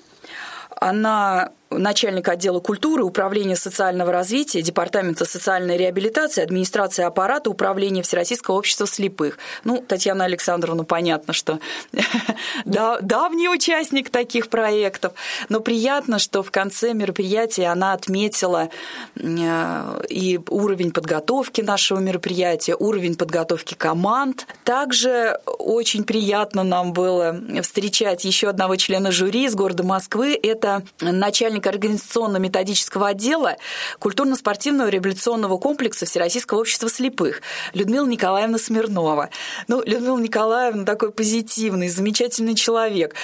Она 0.81 1.51
начальник 1.71 2.29
отдела 2.29 2.61
культуры, 2.61 3.05
управления 3.05 3.57
социального 3.57 4.13
развития, 4.13 4.63
департамента 4.63 5.25
социальной 5.25 5.77
реабилитации, 5.77 6.43
администрации 6.43 7.05
аппарата, 7.05 7.51
управления 7.51 8.03
Всероссийского 8.03 8.57
общества 8.57 8.87
слепых. 8.87 9.39
Ну, 9.65 9.85
Татьяна 9.87 10.25
Александровна, 10.25 10.85
понятно, 10.85 11.33
что 11.33 11.59
давний 12.65 13.49
участник 13.49 14.11
таких 14.11 14.49
проектов, 14.49 15.13
но 15.49 15.61
приятно, 15.61 16.19
что 16.19 16.43
в 16.43 16.51
конце 16.51 16.93
мероприятия 16.95 17.67
она 17.67 17.93
отметила 17.93 18.69
э, 19.17 20.03
и 20.09 20.41
уровень 20.49 20.93
подготовки 20.93 21.61
нашего 21.61 21.99
мероприятия, 21.99 22.75
уровень 22.75 23.17
подготовки 23.17 23.75
команд. 23.75 24.47
Также 24.65 25.39
очень 25.47 26.05
приятно 26.05 26.63
нам 26.63 26.93
было 26.93 27.39
встречать 27.63 28.25
еще 28.25 28.49
одного 28.49 28.77
члена 28.77 29.11
жюри 29.11 29.45
из 29.45 29.55
города 29.55 29.83
Москвы. 29.83 30.39
Это 30.43 30.83
начальник 31.01 31.58
организационно-методического 31.67 33.09
отдела 33.09 33.57
культурно-спортивного 33.99 34.89
реабилитационного 34.89 35.59
комплекса 35.59 36.07
Всероссийского 36.07 36.61
общества 36.61 36.89
слепых 36.89 37.43
Людмила 37.75 38.07
Николаевна 38.07 38.59
Смирнова. 38.59 39.31
Ну, 39.67 39.83
Людмила 39.85 40.19
Николаевна 40.19 40.85
такой 40.85 41.11
позитивный, 41.11 41.89
замечательный 41.89 42.55
человек. 42.55 43.15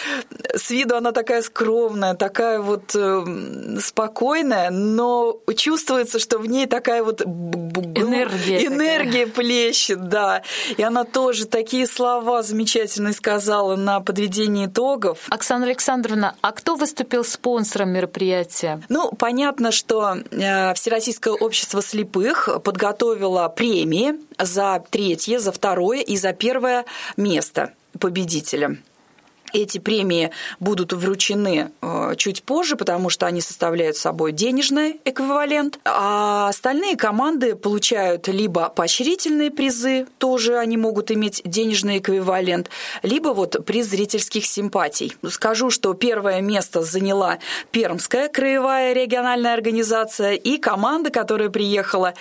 С 0.54 0.70
виду 0.70 0.96
она 0.96 1.12
такая 1.12 1.42
скромная, 1.42 2.14
такая 2.14 2.60
вот 2.60 2.94
э, 2.94 3.78
спокойная, 3.80 4.70
но 4.70 5.38
чувствуется, 5.56 6.18
что 6.18 6.38
в 6.38 6.46
ней 6.46 6.66
такая 6.66 7.02
вот 7.02 7.22
энергия, 7.22 8.66
энергия 8.66 9.26
плещет, 9.26 10.08
да. 10.08 10.42
И 10.76 10.82
она 10.82 11.04
тоже 11.04 11.46
такие 11.46 11.86
слова 11.86 12.42
замечательные 12.42 13.12
сказала 13.12 13.76
на 13.76 14.00
подведении 14.00 14.66
итогов. 14.66 15.26
Оксана 15.28 15.66
Александровна, 15.66 16.36
а 16.40 16.52
кто 16.52 16.76
выступил 16.76 17.24
спонсором 17.24 17.90
мероприятия? 17.90 18.23
Ну, 18.88 19.10
понятно, 19.12 19.70
что 19.72 20.16
э, 20.30 20.74
Всероссийское 20.74 21.34
общество 21.34 21.82
слепых 21.82 22.48
подготовило 22.62 23.48
премии 23.48 24.14
за 24.38 24.82
третье, 24.90 25.38
за 25.38 25.52
второе 25.52 26.00
и 26.00 26.16
за 26.16 26.32
первое 26.32 26.84
место 27.16 27.72
победителя. 27.98 28.78
Эти 29.54 29.78
премии 29.78 30.32
будут 30.58 30.92
вручены 30.92 31.70
э, 31.80 32.14
чуть 32.16 32.42
позже, 32.42 32.74
потому 32.74 33.08
что 33.08 33.26
они 33.26 33.40
составляют 33.40 33.96
собой 33.96 34.32
денежный 34.32 35.00
эквивалент. 35.04 35.78
А 35.84 36.48
остальные 36.48 36.96
команды 36.96 37.54
получают 37.54 38.26
либо 38.26 38.68
поощрительные 38.68 39.52
призы, 39.52 40.08
тоже 40.18 40.58
они 40.58 40.76
могут 40.76 41.12
иметь 41.12 41.40
денежный 41.44 41.98
эквивалент, 41.98 42.68
либо 43.04 43.28
вот 43.28 43.64
приз 43.64 43.86
зрительских 43.86 44.44
симпатий. 44.44 45.16
Скажу, 45.28 45.70
что 45.70 45.94
первое 45.94 46.40
место 46.40 46.82
заняла 46.82 47.38
Пермская 47.70 48.28
краевая 48.28 48.92
региональная 48.92 49.54
организация 49.54 50.32
и 50.32 50.58
команда, 50.58 51.10
которая 51.10 51.48
приехала 51.48 52.14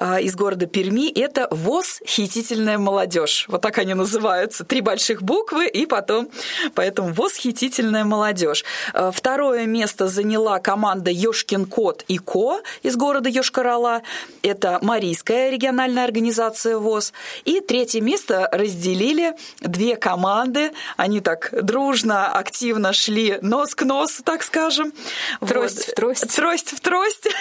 э, 0.00 0.22
из 0.22 0.34
города 0.34 0.66
Перми, 0.66 1.12
это 1.12 1.46
ВОЗ 1.52 2.00
«Хитительная 2.04 2.78
молодежь». 2.78 3.44
Вот 3.46 3.60
так 3.60 3.78
они 3.78 3.94
называются. 3.94 4.64
Три 4.64 4.80
больших 4.80 5.22
буквы 5.22 5.68
и 5.68 5.86
потом 5.86 6.28
Поэтому 6.74 7.12
восхитительная 7.12 8.04
молодежь. 8.04 8.64
Э, 8.94 9.10
второе 9.12 9.66
место 9.66 10.08
заняла 10.08 10.58
команда 10.58 11.10
Ёшкин 11.10 11.66
кот 11.66 12.04
и 12.08 12.18
ко 12.18 12.60
из 12.82 12.96
города 12.96 13.28
Ёшкар-Ола. 13.28 14.02
Это 14.42 14.78
Марийская 14.82 15.50
региональная 15.50 16.04
организация 16.04 16.78
ВОЗ. 16.78 17.12
И 17.44 17.60
третье 17.60 18.00
место 18.00 18.48
разделили 18.52 19.36
две 19.60 19.96
команды. 19.96 20.72
Они 20.96 21.20
так 21.20 21.50
дружно, 21.52 22.32
активно 22.32 22.92
шли 22.92 23.38
нос 23.42 23.74
к 23.74 23.82
носу, 23.84 24.22
так 24.22 24.42
скажем. 24.42 24.92
Трость 25.40 25.88
в 25.88 25.94
трость. 25.94 26.34
Трость 26.34 26.70
в 26.70 26.80
трость. 26.80 27.28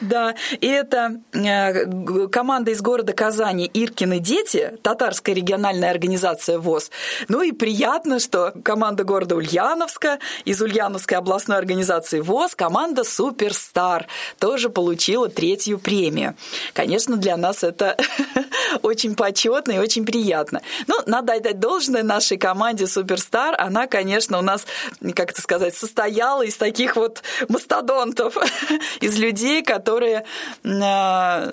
Да. 0.00 0.34
И 0.60 0.66
это 0.66 1.20
э, 1.32 2.28
команда 2.28 2.70
из 2.70 2.80
города 2.80 3.12
Казани 3.12 3.70
«Иркины 3.72 4.18
дети», 4.18 4.74
татарская 4.82 5.34
региональная 5.34 5.90
организация 5.90 6.58
ВОЗ. 6.58 6.90
Ну 7.28 7.42
и 7.42 7.52
приятно, 7.52 8.07
что 8.18 8.52
команда 8.64 9.04
города 9.04 9.36
Ульяновска 9.36 10.18
из 10.44 10.60
Ульяновской 10.62 11.18
областной 11.18 11.58
организации 11.58 12.20
ВОЗ, 12.20 12.54
команда 12.54 13.04
«Суперстар», 13.04 14.06
тоже 14.38 14.70
получила 14.70 15.28
третью 15.28 15.78
премию. 15.78 16.34
Конечно, 16.72 17.16
для 17.16 17.36
нас 17.36 17.62
это 17.62 17.96
очень 18.82 19.14
почетно 19.14 19.72
и 19.72 19.78
очень 19.78 20.04
приятно. 20.04 20.62
Ну, 20.86 20.94
надо 21.06 21.34
отдать 21.34 21.60
должное 21.60 22.02
нашей 22.02 22.38
команде 22.38 22.86
«Суперстар». 22.86 23.54
Она, 23.58 23.86
конечно, 23.86 24.38
у 24.38 24.42
нас, 24.42 24.66
как 25.14 25.32
это 25.32 25.42
сказать, 25.42 25.74
состояла 25.74 26.42
из 26.42 26.56
таких 26.56 26.96
вот 26.96 27.22
мастодонтов, 27.48 28.36
из 29.00 29.18
людей, 29.18 29.62
которые 29.62 30.24
а, 30.64 31.52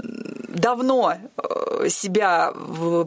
давно 0.56 1.16
э, 1.38 1.90
себя 1.90 2.54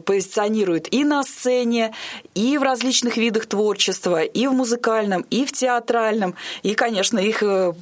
позиционируют 0.05 0.87
и 0.91 1.03
на 1.03 1.23
сцене, 1.23 1.93
и 2.35 2.57
в 2.57 2.63
различных 2.63 3.17
видах 3.17 3.38
творчества, 3.45 4.23
и 4.23 4.47
в 4.47 4.53
музыкальном, 4.53 5.25
и 5.29 5.45
в 5.45 5.51
театральном. 5.51 6.35
И, 6.63 6.73
конечно, 6.75 7.19
их 7.19 7.43
э, 7.43 7.73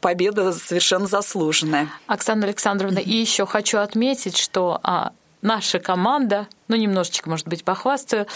победа 0.00 0.52
совершенно 0.52 1.06
заслуженная. 1.06 1.88
Оксана 2.06 2.46
Александровна, 2.46 2.98
и 2.98 3.12
еще 3.12 3.46
хочу 3.46 3.78
отметить, 3.78 4.36
что 4.36 4.80
а, 4.82 5.12
наша 5.42 5.78
команда, 5.78 6.48
ну, 6.68 6.76
немножечко, 6.76 7.30
может 7.30 7.48
быть, 7.48 7.64
похвастаю, 7.64 8.26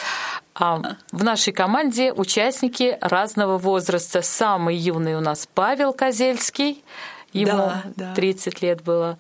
а, 0.54 0.96
в 1.12 1.24
нашей 1.24 1.52
команде 1.52 2.12
участники 2.12 2.98
разного 3.00 3.58
возраста. 3.58 4.22
Самый 4.22 4.76
юный 4.76 5.16
у 5.16 5.20
нас 5.20 5.48
Павел 5.54 5.92
Козельский, 5.92 6.84
ему 7.32 7.56
да, 7.56 7.82
да. 7.96 8.14
30 8.14 8.62
лет 8.62 8.82
было. 8.82 9.18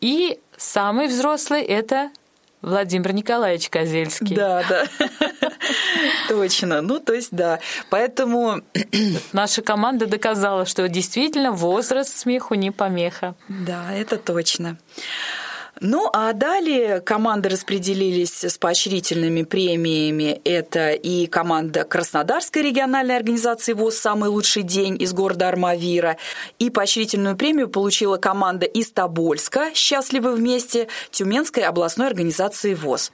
И 0.00 0.38
самый 0.56 1.08
взрослый– 1.08 1.62
это 1.62 2.10
Владимир 2.64 3.12
Николаевич 3.12 3.68
Козельский. 3.68 4.34
Да, 4.34 4.62
да. 4.68 4.86
Точно. 6.28 6.80
Ну, 6.82 7.00
то 7.00 7.14
есть, 7.14 7.30
да. 7.32 7.60
Поэтому... 7.90 8.62
Наша 9.32 9.62
команда 9.62 10.06
доказала, 10.06 10.66
что 10.66 10.88
действительно 10.88 11.52
возраст 11.52 12.16
смеху 12.16 12.54
не 12.54 12.70
помеха. 12.70 13.34
Да, 13.48 13.92
это 13.92 14.16
точно. 14.16 14.76
Ну, 15.80 16.08
а 16.12 16.32
далее 16.32 17.00
команды 17.00 17.48
распределились 17.48 18.44
с 18.44 18.58
поощрительными 18.58 19.42
премиями. 19.42 20.40
Это 20.44 20.92
и 20.92 21.26
команда 21.26 21.84
Краснодарской 21.84 22.62
региональной 22.62 23.16
организации 23.16 23.72
ВОЗ 23.72 23.98
«Самый 23.98 24.30
лучший 24.30 24.62
день» 24.62 24.96
из 25.00 25.12
города 25.12 25.48
Армавира. 25.48 26.16
И 26.58 26.70
поощрительную 26.70 27.36
премию 27.36 27.68
получила 27.68 28.18
команда 28.18 28.66
из 28.66 28.92
Тобольска 28.92 29.72
«Счастливы 29.74 30.32
вместе» 30.34 30.88
Тюменской 31.10 31.64
областной 31.64 32.06
организации 32.06 32.74
ВОЗ. 32.74 33.10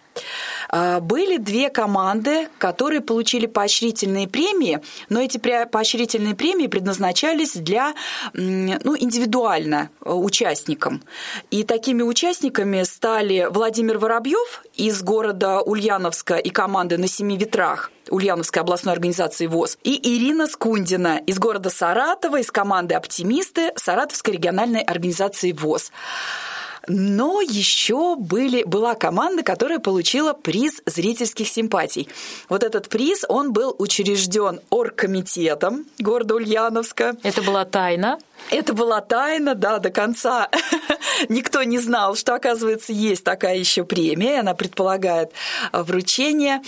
А, 0.69 1.01
были 1.01 1.37
две 1.37 1.71
команды, 1.71 2.49
которые 2.59 3.01
получили 3.01 3.47
поощрительные 3.47 4.29
премии, 4.29 4.81
но 5.09 5.21
эти 5.21 5.39
поощрительные 5.39 6.35
премии 6.35 6.67
предназначались 6.67 7.55
для 7.55 7.95
ну, 8.33 8.97
индивидуально 8.97 9.91
э, 10.05 10.13
участникам. 10.13 11.03
И 11.51 11.65
такими 11.65 12.03
участниками 12.03 12.83
стали 12.85 13.49
Владимир 13.51 13.99
Воробьев 13.99 14.63
из 14.75 15.03
города 15.03 15.61
Ульяновска 15.61 16.37
и 16.37 16.51
команды 16.51 16.99
«На 16.99 17.09
семи 17.09 17.37
ветрах», 17.37 17.91
Ульяновской 18.09 18.63
областной 18.63 18.95
организации 18.95 19.47
ВОЗ, 19.47 19.79
и 19.83 20.17
Ирина 20.17 20.47
Скундина 20.47 21.19
из 21.27 21.39
города 21.39 21.71
Саратова 21.71 22.41
из 22.41 22.51
команды 22.51 22.95
«Оптимисты» 22.95 23.73
Саратовской 23.77 24.35
региональной 24.35 24.83
организации 24.83 25.53
ВОЗ. 25.53 25.93
Но 26.93 27.41
еще 27.41 28.17
были, 28.17 28.65
была 28.65 28.97
команда, 28.97 29.45
которая 29.45 29.79
получила 29.79 30.33
приз 30.33 30.83
зрительских 30.87 31.47
симпатий. 31.47 32.09
Вот 32.49 32.65
этот 32.65 32.89
приз, 32.89 33.25
он 33.29 33.53
был 33.53 33.77
учрежден 33.79 34.61
оргкомитетом 34.71 35.87
города 36.01 36.35
Ульяновска. 36.35 37.17
Это 37.23 37.43
была 37.43 37.65
тайна? 37.65 38.19
Это 38.51 38.73
была 38.73 39.01
тайна, 39.01 39.55
да, 39.55 39.79
до 39.79 39.91
конца. 39.91 40.51
Никто 41.29 41.63
не 41.63 41.79
знал, 41.79 42.17
что, 42.17 42.35
оказывается, 42.35 42.93
есть 42.93 43.23
такая 43.23 43.57
еще 43.57 43.85
премия. 43.85 44.41
Она 44.41 44.55
предполагает 44.55 45.31
вручение. 45.73 46.61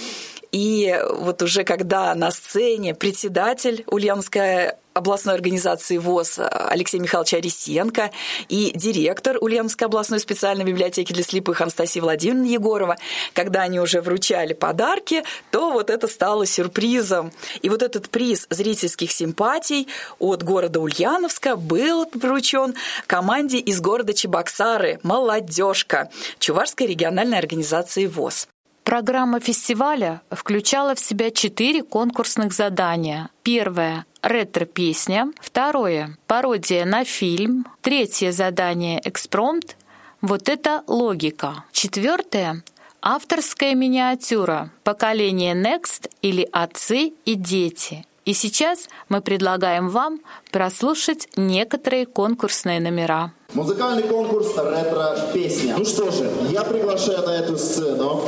И 0.52 0.94
вот 1.08 1.40
уже 1.40 1.64
когда 1.64 2.14
на 2.14 2.30
сцене 2.30 2.94
председатель 2.94 3.84
Ульяновской 3.86 4.72
областной 4.92 5.34
организации 5.34 5.96
ВОЗ 5.96 6.38
Алексей 6.38 7.00
Михайлович 7.00 7.32
Арисенко 7.32 8.10
и 8.50 8.72
директор 8.74 9.38
Ульяновской 9.40 9.86
областной 9.86 10.20
специальной 10.20 10.66
библиотеки 10.66 11.14
для 11.14 11.22
слепых 11.22 11.62
Анастасия 11.62 12.02
Владимировна 12.02 12.46
Егорова, 12.46 12.98
когда 13.32 13.62
они 13.62 13.80
уже 13.80 14.02
вручали 14.02 14.52
подарки, 14.52 15.24
то 15.50 15.72
вот 15.72 15.88
это 15.88 16.06
стало 16.08 16.44
сюрпризом. 16.44 17.32
И 17.62 17.70
вот 17.70 17.82
этот 17.82 18.10
приз 18.10 18.46
зрительских 18.50 19.10
симпатий 19.10 19.88
от 20.18 20.42
города 20.42 20.80
Ульяновска 20.80 21.56
был 21.56 22.06
вручен 22.12 22.74
команде 23.06 23.56
из 23.56 23.80
города 23.80 24.12
Чебоксары 24.12 25.00
«Молодежка» 25.02 26.10
Чувашской 26.38 26.88
региональной 26.88 27.38
организации 27.38 28.04
ВОЗ. 28.04 28.48
Программа 28.84 29.38
фестиваля 29.38 30.22
включала 30.30 30.94
в 30.94 31.00
себя 31.00 31.30
четыре 31.30 31.82
конкурсных 31.82 32.52
задания. 32.52 33.30
Первое 33.42 34.06
ретро-песня. 34.22 35.32
Второе– 35.40 36.18
пародия 36.26 36.84
на 36.84 37.04
фильм. 37.04 37.66
Третье 37.80 38.32
задание– 38.32 39.00
экспромт. 39.04 39.76
Вот 40.20 40.48
это 40.48 40.82
логика. 40.88 41.64
Четвертое– 41.72 42.64
авторская 43.02 43.74
миниатюра 43.74 44.70
«Поколение 44.82 45.54
Next» 45.54 46.10
или 46.20 46.48
«Отцы 46.52 47.12
и 47.24 47.34
дети». 47.34 48.04
И 48.24 48.34
сейчас 48.34 48.88
мы 49.08 49.20
предлагаем 49.20 49.88
вам 49.88 50.20
прослушать 50.52 51.28
некоторые 51.36 52.06
конкурсные 52.06 52.80
номера. 52.80 53.32
Музыкальный 53.52 54.04
конкурс 54.04 54.56
«Ретро-песня». 54.56 55.76
Ну 55.76 55.84
что 55.84 56.10
же, 56.10 56.30
я 56.50 56.62
приглашаю 56.62 57.26
на 57.26 57.32
эту 57.32 57.58
сцену 57.58 58.22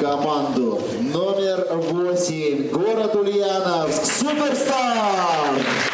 команду 0.00 0.80
номер 1.00 1.66
восемь, 1.90 2.68
город 2.68 3.16
Ульяновск, 3.16 4.04
Суперстар! 4.04 5.93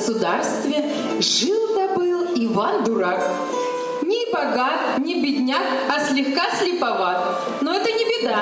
государстве 0.00 0.82
жил 1.20 1.74
да 1.74 1.94
был 1.94 2.24
Иван 2.34 2.84
Дурак. 2.84 3.22
Не 4.02 4.32
богат, 4.32 4.98
не 4.98 5.20
бедняк, 5.20 5.62
а 5.90 6.00
слегка 6.00 6.44
слеповат. 6.58 7.60
Но 7.60 7.74
это 7.74 7.90
не 7.92 8.04
беда. 8.04 8.40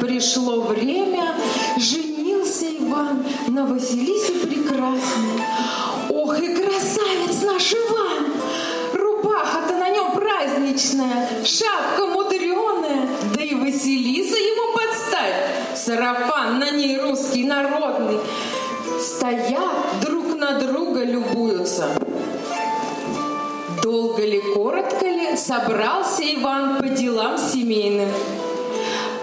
Пришло 0.00 0.62
время, 0.62 1.34
женился 1.76 2.66
Иван 2.78 3.22
на 3.48 3.66
Василисе 3.66 4.46
Прекрасной. 4.46 5.42
Ох, 6.08 6.40
и 6.40 6.54
красавец 6.54 7.42
наш 7.42 7.74
Иван! 7.74 8.32
Рубаха-то 8.94 9.74
на 9.76 9.90
нем 9.90 10.12
праздничная, 10.12 11.28
шапка 11.44 12.06
мудреная, 12.06 13.08
да 13.36 13.42
и 13.42 13.54
Василиса 13.54 14.36
ему 14.36 14.72
подстать. 14.72 15.76
Сарафан 15.76 16.58
на 16.58 16.70
ней 16.70 16.98
русский 16.98 17.44
народный. 17.44 18.20
Стоят, 19.00 20.00
на 20.48 20.58
друга 20.58 21.04
любуются. 21.04 21.88
Долго 23.82 24.22
ли, 24.22 24.40
коротко 24.54 25.04
ли, 25.04 25.36
собрался 25.36 26.22
Иван 26.22 26.78
по 26.78 26.88
делам 26.88 27.36
семейным. 27.36 28.08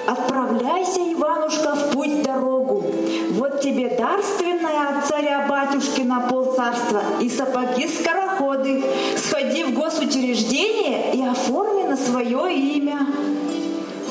Отправляйся, 0.05 0.99
Иванушка, 0.99 1.75
в 1.75 1.91
путь 1.93 2.21
дорогу. 2.21 2.83
Вот 3.31 3.61
тебе 3.61 3.89
дарственная 3.97 4.99
от 4.99 5.07
царя-батюшки 5.07 6.01
на 6.01 6.19
полцарства 6.21 7.01
и 7.19 7.27
сапоги-скороходы. 7.27 8.83
Сходи 9.17 9.63
в 9.63 9.73
госучреждение 9.73 11.15
и 11.15 11.25
оформи 11.25 11.83
на 11.89 11.97
свое 11.97 12.53
имя. 12.53 12.99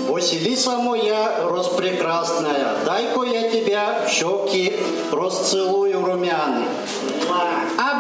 Василиса 0.09 0.79
моя 0.79 1.49
распрекрасная, 1.49 2.77
дай-ка 2.85 3.23
я 3.23 3.51
тебя 3.51 4.05
в 4.07 4.11
щеки 4.11 4.73
расцелую 5.13 6.05
румяны. 6.05 6.65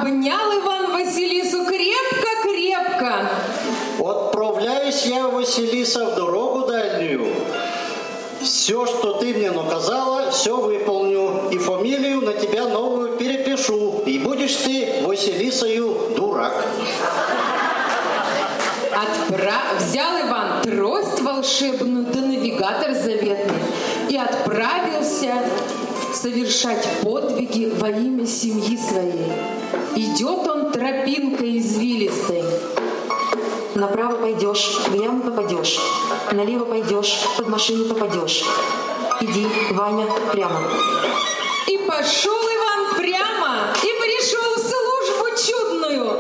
Обнял 0.05 0.53
Иван 0.61 0.93
Василису 0.93 1.65
крепко-крепко. 1.65 3.31
Отправляюсь 3.99 5.07
я, 5.07 5.29
Василиса, 5.29 6.05
в 6.05 6.15
дорогу 6.15 6.67
дальнюю. 6.67 7.25
Все, 8.43 8.85
что 8.85 9.15
ты 9.15 9.33
мне 9.33 9.51
наказала, 9.51 10.31
все 10.31 10.59
выполню. 10.59 11.49
И 11.51 11.57
фамилию 11.57 12.21
на 12.21 12.35
тебя 12.35 12.69
новую 12.69 13.17
перепишу. 13.17 14.03
И 14.05 14.19
будешь 14.19 14.57
ты 14.57 15.01
Василисою 15.05 15.97
дурак. 16.15 16.67
Отпра... 18.93 19.55
Взял 19.79 20.21
Иван 20.21 20.61
трость 20.65 21.23
волшебную 21.23 22.05
да 22.13 22.21
навигатор 22.21 22.93
заветный 22.93 23.57
и 24.11 24.19
отправился 24.19 25.33
совершать 26.13 26.87
подвиги 27.03 27.73
во 27.79 27.89
имя 27.89 28.27
семьи 28.27 28.77
своей. 28.77 29.64
Идет 29.97 30.49
он 30.49 30.73
тропинкой 30.73 31.59
извилистой. 31.59 32.45
Направо 33.75 34.17
пойдешь, 34.17 34.81
влево 34.89 35.21
попадешь. 35.21 35.79
Налево 36.33 36.65
пойдешь, 36.65 37.19
под 37.37 37.49
машину 37.49 37.85
попадешь. 37.93 38.45
Иди, 39.21 39.47
Ваня, 39.71 40.07
прямо. 40.33 40.61
И 41.69 41.79
пошел 41.79 42.33
Иван 42.33 42.97
прямо, 42.97 43.75
и 43.83 43.89
пришел 44.01 44.55
в 44.55 44.59
службу 44.59 45.27
чудную, 45.37 46.19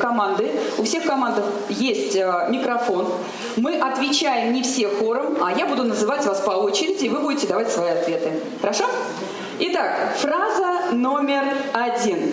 команды. 0.00 0.50
У 0.78 0.82
всех 0.82 1.04
команд 1.04 1.36
есть 1.68 2.16
э, 2.16 2.46
микрофон. 2.48 3.06
Мы 3.56 3.78
отвечаем 3.78 4.52
не 4.52 4.62
все 4.62 4.88
хором, 4.88 5.36
а 5.40 5.52
я 5.52 5.66
буду 5.66 5.84
называть 5.84 6.24
вас 6.26 6.40
по 6.40 6.50
очереди, 6.50 7.04
и 7.04 7.08
вы 7.08 7.20
будете 7.20 7.46
давать 7.46 7.70
свои 7.70 7.90
ответы. 7.90 8.32
Хорошо? 8.60 8.86
Итак, 9.60 10.14
фраза 10.16 10.92
номер 10.92 11.44
один. 11.72 12.32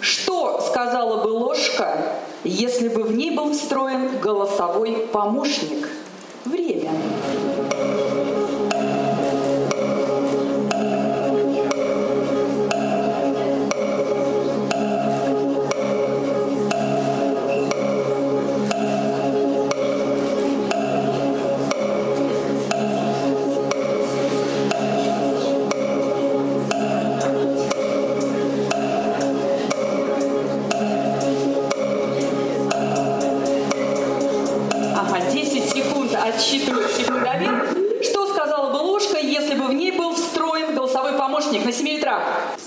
Что 0.00 0.60
сказала 0.60 1.24
бы 1.24 1.28
ложка, 1.28 1.96
если 2.44 2.88
бы 2.88 3.02
в 3.02 3.16
ней 3.16 3.30
был 3.30 3.52
встроен 3.52 4.18
голосовой 4.20 5.08
помощник? 5.12 5.88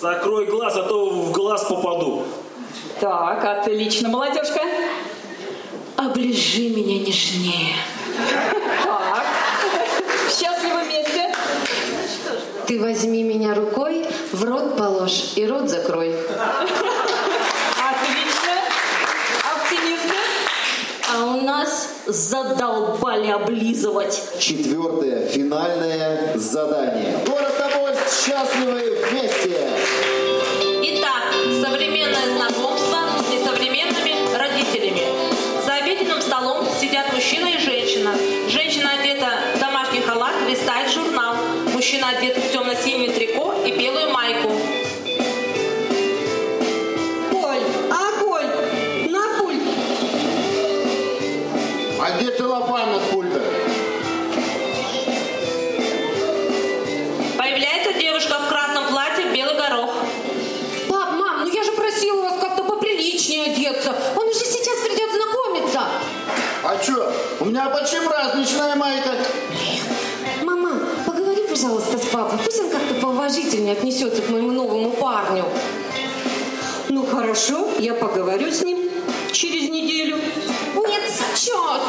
Закрой 0.01 0.45
глаз, 0.45 0.77
а 0.77 0.83
то 0.83 1.09
в 1.09 1.31
глаз 1.33 1.65
попаду. 1.65 2.23
Так, 3.01 3.43
отлично, 3.43 4.07
молодежка. 4.07 4.61
Оближи 5.97 6.69
меня 6.69 7.05
нежнее. 7.05 7.75
Так, 8.81 9.25
счастливы 10.29 10.83
вместе. 10.83 11.35
Ты 12.65 12.79
возьми 12.79 13.23
меня 13.23 13.53
рукой, 13.53 14.07
в 14.31 14.41
рот 14.45 14.77
положь 14.77 15.33
и 15.35 15.45
рот 15.45 15.67
закрой. 15.67 16.15
Отлично. 16.15 16.91
Оптимисты. 19.53 20.15
А 21.13 21.25
у 21.25 21.41
нас 21.41 21.89
задолбали 22.07 23.31
облизывать. 23.31 24.23
Четвертое, 24.39 25.27
финальное 25.27 26.37
задание. 26.37 27.17
Город 27.25 27.58
счастливы 28.09 28.97
вместе! 29.09 29.69
Итак, 30.81 31.31
современное 31.61 32.35
знакомство 32.35 32.97
с 33.19 33.29
несовременными 33.31 34.35
родителями. 34.35 35.03
За 35.63 35.75
обеденным 35.75 36.21
столом 36.21 36.67
сидят 36.79 37.13
мужчина 37.13 37.47
и 37.47 37.59
женщина. 37.59 38.11
Женщина 38.47 38.93
одета 38.99 39.29
в 39.55 39.59
домашний 39.59 40.01
халат, 40.01 40.33
листает 40.47 40.91
журнал. 40.91 41.35
Мужчина 41.73 42.09
одет 42.09 42.37
в 42.37 42.51
темно-синее 42.51 42.58
Почти 67.89 68.07
праздничная 68.07 68.75
майка. 68.75 69.15
Мама, 70.43 70.79
поговори, 71.07 71.41
пожалуйста, 71.49 71.97
с 71.97 72.05
папой. 72.05 72.37
Пусть 72.45 72.59
он 72.59 72.69
как-то 72.69 72.93
поуважительнее 73.01 73.73
отнесется 73.73 74.21
к 74.21 74.29
моему 74.29 74.51
новому 74.51 74.91
парню. 74.91 75.43
Ну 76.89 77.03
хорошо, 77.03 77.67
я 77.79 77.95
поговорю 77.95 78.51
с 78.51 78.61
ним 78.61 78.77
через 79.31 79.69
неделю. 79.69 80.17
Нет, 80.87 81.01
сейчас. 81.33 81.81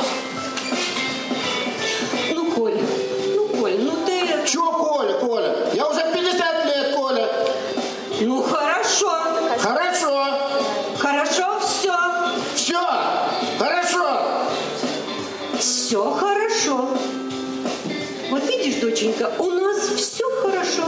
Доченька, 19.20 19.30
у 19.38 19.50
нас 19.50 19.88
все 19.96 20.24
хорошо. 20.42 20.84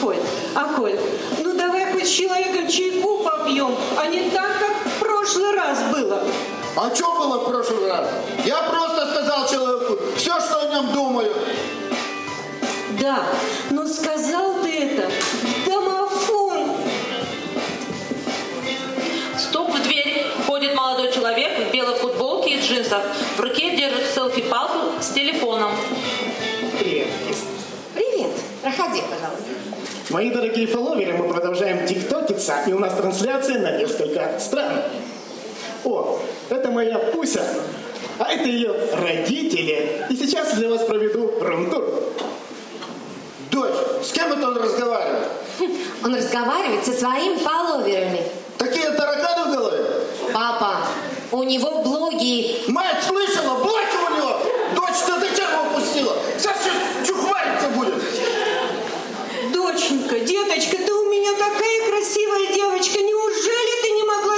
Коль, 0.00 0.16
а 0.54 0.64
Коль, 0.74 0.98
ну 1.38 1.56
давай 1.56 1.92
хоть 1.92 2.06
с 2.06 2.10
человеком 2.10 2.68
чайку 2.68 3.22
попьем, 3.22 3.74
а 3.96 4.06
не 4.06 4.30
так, 4.30 4.58
как 4.58 4.92
в 4.92 4.98
прошлый 4.98 5.54
раз 5.54 5.78
было. 5.92 6.22
А 6.76 6.94
что 6.94 7.12
было 7.18 7.38
в 7.38 7.50
прошлый 7.50 7.88
раз? 7.88 8.08
Я 8.44 8.62
просто 8.62 9.10
сказал 9.12 9.48
человеку 9.48 9.98
все, 10.16 10.40
что 10.40 10.60
о 10.60 10.66
нем 10.68 10.92
думаю. 10.92 11.32
Да, 13.00 13.22
но 13.70 13.86
сказал 13.86 14.54
ты 14.62 14.86
это 14.86 15.10
в 15.10 15.68
домофон. 15.68 16.76
Стук 19.38 19.70
в 19.70 19.82
дверь. 19.82 20.26
Входит 20.42 20.74
молодой 20.74 21.12
человек 21.12 21.68
в 21.68 21.72
белой 21.72 21.94
футболке 21.96 22.56
и 22.56 22.60
джинсах. 22.60 23.02
В 23.36 23.40
руке 23.40 23.76
держит 23.76 24.12
селфи-палку 24.14 25.00
с 25.00 25.08
телефоном. 25.10 25.70
Проходи, 28.76 29.02
пожалуйста. 29.02 29.44
Мои 30.10 30.30
дорогие 30.30 30.66
фолловеры, 30.66 31.14
мы 31.14 31.28
продолжаем 31.28 31.86
тиктокиться, 31.86 32.62
и 32.66 32.72
у 32.72 32.78
нас 32.78 32.94
трансляция 32.94 33.58
на 33.58 33.78
несколько 33.78 34.38
стран. 34.38 34.82
О, 35.84 36.18
это 36.48 36.70
моя 36.70 36.98
Пуся, 36.98 37.42
а 38.18 38.32
это 38.32 38.48
ее 38.48 38.74
родители. 38.92 40.06
И 40.08 40.16
сейчас 40.16 40.54
для 40.54 40.68
вас 40.68 40.84
проведу 40.84 41.32
рум-тур. 41.40 41.84
Дочь, 43.50 43.74
с 44.02 44.12
кем 44.12 44.32
это 44.32 44.48
он 44.48 44.56
разговаривает? 44.56 45.28
Он 46.04 46.14
разговаривает 46.14 46.84
со 46.84 46.92
своими 46.92 47.36
фолловерами. 47.36 48.22
Такие 48.58 48.90
тараканы 48.90 49.50
в 49.50 49.54
голове? 49.54 49.84
Папа, 50.32 50.76
у 51.32 51.42
него 51.42 51.82
блоги. 51.82 52.62
Мать 52.68 53.02
слышала, 53.06 53.56
блоки 53.56 53.96
у 54.08 54.16
него! 54.16 54.38
Дочь, 54.74 55.00
ты 55.06 55.12
зачем 55.20 55.50
его 55.50 55.74
пустила? 55.74 56.16
Сейчас 56.38 56.56
все 56.58 56.70
чухвариться 57.06 57.68
будет. 57.70 57.94
Доченька, 59.52 60.20
деточка, 60.20 60.76
ты 60.76 60.92
у 60.92 61.10
меня 61.10 61.32
такая 61.32 61.90
красивая 61.90 62.52
девочка. 62.54 62.98
Неужели 62.98 63.82
ты 63.82 63.90
не 63.90 64.02
могла 64.04 64.32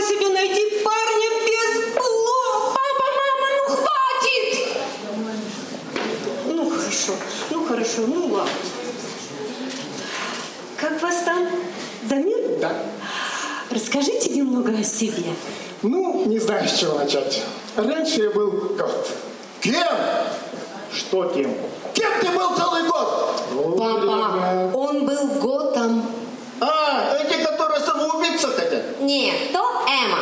о 14.63 14.85
себе. 14.85 15.25
Ну, 15.83 16.25
не 16.27 16.39
знаю, 16.39 16.69
с 16.69 16.79
чего 16.79 16.99
начать. 16.99 17.43
Раньше 17.77 18.23
я 18.23 18.31
был 18.31 18.51
год. 18.51 19.09
Кем? 19.61 19.75
Что 20.93 21.25
кем? 21.29 21.55
Кем 21.95 22.13
ты 22.21 22.29
был 22.29 22.55
целый 22.57 22.83
год? 22.85 23.43
Папа, 23.79 24.71
он 24.75 25.07
был 25.07 25.27
готом. 25.41 26.03
А, 26.61 27.17
эти, 27.17 27.43
которые 27.43 27.81
самоубийца 27.81 28.49
хотят? 28.49 29.01
Нет, 29.01 29.53
то 29.53 29.59
Эмма. 29.87 30.19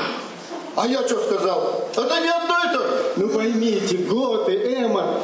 А 0.74 0.86
я 0.86 1.06
что 1.06 1.20
сказал? 1.20 1.88
Это 1.94 2.20
не 2.20 2.28
одно 2.28 2.58
и 2.58 2.72
то 2.72 2.78
же. 2.78 3.04
Ну 3.16 3.28
поймите, 3.28 3.98
готы, 3.98 4.52
Эма, 4.52 5.20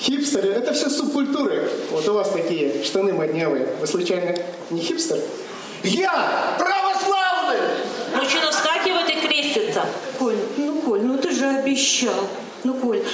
хипстеры, 0.00 0.50
это 0.50 0.72
все 0.72 0.88
субкультуры. 0.88 1.68
Вот 1.90 2.08
у 2.08 2.14
вас 2.14 2.30
такие 2.30 2.84
штаны 2.84 3.12
моднявые. 3.12 3.66
Вы 3.80 3.86
случайно 3.86 4.36
не 4.70 4.80
хипстер? 4.80 5.18
Я 5.82 6.54
православный! 6.58 6.95
Мужчина 8.26 8.50
вскакивает 8.50 9.08
и 9.08 9.24
крестится. 9.24 9.84
Коль, 10.18 10.34
ну, 10.56 10.80
Коль, 10.80 11.00
ну 11.02 11.16
ты 11.16 11.30
же 11.30 11.46
обещал. 11.46 12.26
Ну, 12.64 12.74
Коль, 12.74 13.04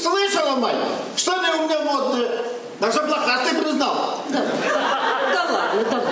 Слышала, 0.00 0.56
мать? 0.56 0.76
Что 1.14 1.32
они 1.34 1.60
у 1.60 1.68
меня 1.68 1.80
модные? 1.80 2.30
Даже 2.80 3.02
блохастый 3.02 3.60
признал. 3.60 4.24
да, 4.30 4.40
да 5.34 5.52
ладно, 5.52 5.84
да 5.90 5.96
ладно. 5.98 6.10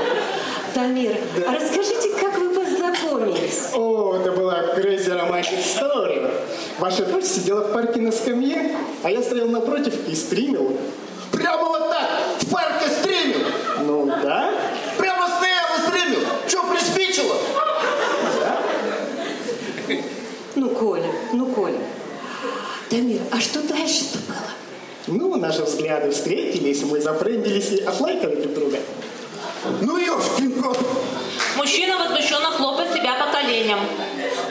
Дамир, 0.75 1.16
а 1.49 1.55
расскажите, 1.55 2.11
как 2.21 2.38
вы 2.38 2.51
познакомились? 2.51 3.71
О, 3.75 4.16
это 4.21 4.33
была 4.33 4.75
crazy 4.77 5.09
romantic 5.09 5.64
story. 5.64 6.31
Ваша 6.79 7.07
дочь 7.07 7.25
сидела 7.25 7.62
в 7.62 7.73
парке 7.73 8.03
на 8.03 8.12
скамье, 8.12 8.77
а 9.03 9.11
я 9.11 9.23
стоял 9.23 9.49
напротив 9.49 9.95
и 10.07 10.14
стримил. 10.14 10.77
Прямо 11.33 11.64
вот 11.64 11.88
так, 11.88 12.11
в 12.40 12.51
парке 12.51 12.90
стримил. 12.90 13.47
Ну 13.87 14.07
да. 14.23 14.53
Прямо 14.99 15.29
стоял 15.29 15.66
и 15.79 15.88
стримил. 15.88 16.21
Что, 16.47 16.62
приспичило? 16.64 17.37
Ну, 20.57 20.69
Коля, 20.71 21.11
ну, 21.33 21.47
Коля. 21.47 21.79
Дамир, 22.90 23.20
а 23.31 23.40
что 23.40 23.62
дальше-то 23.62 24.18
было? 24.26 24.50
Ну, 25.07 25.37
наши 25.37 25.62
взгляды 25.62 26.11
встретились, 26.11 26.83
мы 26.83 27.00
зафрендились 27.00 27.70
и 27.70 27.85
отлайкали 27.85 28.35
друг 28.35 28.55
друга. 28.55 28.79
Ну, 29.81 29.96
ёшкин 29.96 30.61
кот. 30.61 30.76
Мужчина 31.57 31.98
возмущенно 31.98 32.50
хлопает 32.50 32.92
себя 32.92 33.14
по 33.14 33.31
коленям. 33.31 33.79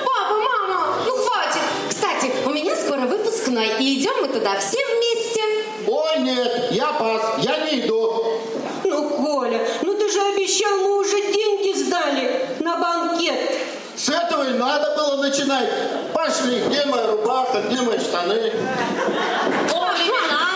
Папа, 0.05 0.35
мама, 0.35 0.95
ну 1.05 1.17
хватит. 1.17 1.61
Кстати, 1.89 2.31
у 2.45 2.51
меня 2.51 2.77
скоро 2.77 3.01
выпускной, 3.01 3.71
и 3.79 3.99
идем 3.99 4.13
мы 4.21 4.29
туда 4.29 4.57
все 4.57 4.77
вместе. 4.77 5.41
Ой, 5.87 6.19
нет, 6.19 6.69
я 6.71 6.93
пас, 6.93 7.43
я 7.43 7.57
не 7.65 7.81
иду. 7.81 8.39
Ну, 8.85 9.09
Коля, 9.09 9.67
ну 9.81 9.95
ты 9.95 10.09
же 10.09 10.21
обещал, 10.21 10.77
мы 10.77 10.99
уже 10.99 11.17
С 14.09 14.11
этого 14.11 14.41
и 14.41 14.57
надо 14.57 14.95
было 14.95 15.21
начинать. 15.21 15.69
Пошли, 16.15 16.63
где 16.65 16.83
моя 16.85 17.11
рубаха, 17.11 17.61
где 17.61 17.79
мои 17.79 17.99
штаны? 17.99 18.51
О 19.71 19.93
времена, 19.93 20.49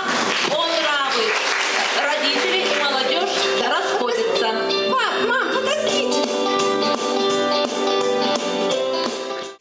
о 0.49 0.57
нравы. 0.57 1.23
Родители 2.03 2.65
и 2.65 2.83
молодежь 2.83 3.29
расходятся. 3.63 4.47
Пап, 4.89 5.13
мам, 5.29 5.49
подождите. 5.53 6.27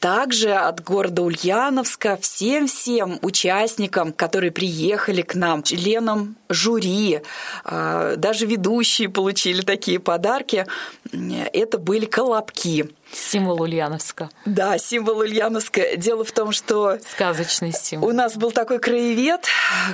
Также 0.00 0.54
от 0.54 0.82
города 0.82 1.20
Ульяновска 1.20 2.16
всем-всем 2.16 3.18
участникам, 3.20 4.14
которые 4.14 4.52
приехали 4.52 5.20
к 5.20 5.34
нам, 5.34 5.62
членам 5.62 6.36
жюри, 6.48 7.20
а, 7.64 8.16
даже 8.16 8.46
ведущие 8.46 9.10
получили 9.10 9.60
такие 9.60 10.00
подарки. 10.00 10.66
Это 11.12 11.78
были 11.78 12.06
колобки. 12.06 12.90
Символ 13.12 13.60
Ульяновска. 13.60 14.30
Да, 14.46 14.78
символ 14.78 15.18
Ульяновска. 15.18 15.96
Дело 15.96 16.24
в 16.24 16.32
том, 16.32 16.52
что 16.52 16.96
Сказочный 17.06 17.72
символ. 17.72 18.08
у 18.08 18.12
нас 18.12 18.36
был 18.36 18.52
такой 18.52 18.78
краевед, 18.78 19.44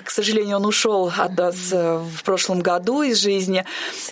к 0.05 0.11
сожалению, 0.11 0.59
он 0.59 0.67
ушел 0.67 1.11
от 1.17 1.37
нас 1.37 1.73
э, 1.73 1.97
в 1.99 2.23
прошлом 2.23 2.61
году 2.61 3.03
из 3.03 3.19
жизни. 3.19 3.65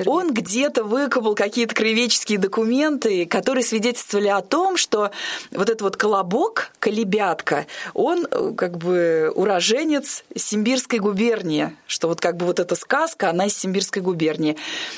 Он 0.04 0.32
где-то 0.32 0.82
выкопал 0.82 1.36
какие-то 1.36 1.72
краеведческие 1.76 2.38
документы, 2.38 3.26
которые 3.26 3.62
свидетельствовали 3.62 4.26
о 4.28 4.40
том, 4.40 4.76
что 4.76 5.12
вот 5.52 5.68
этот 5.68 5.82
вот 5.82 5.96
колобок, 5.96 6.72
колебятка, 6.80 7.66
он 7.94 8.26
э, 8.28 8.52
как 8.56 8.76
бы 8.76 9.30
уроженец 9.36 10.24
Симбирской 10.34 10.98
губернии, 10.98 11.76
что 11.86 12.08
вот 12.08 12.20
как 12.20 12.36
бы 12.36 12.46
вот 12.46 12.58
эта 12.58 12.74
сказка, 12.74 13.30
она 13.30 13.46
из 13.46 13.56
Симбирской 13.56 14.02
губернии. 14.02 14.56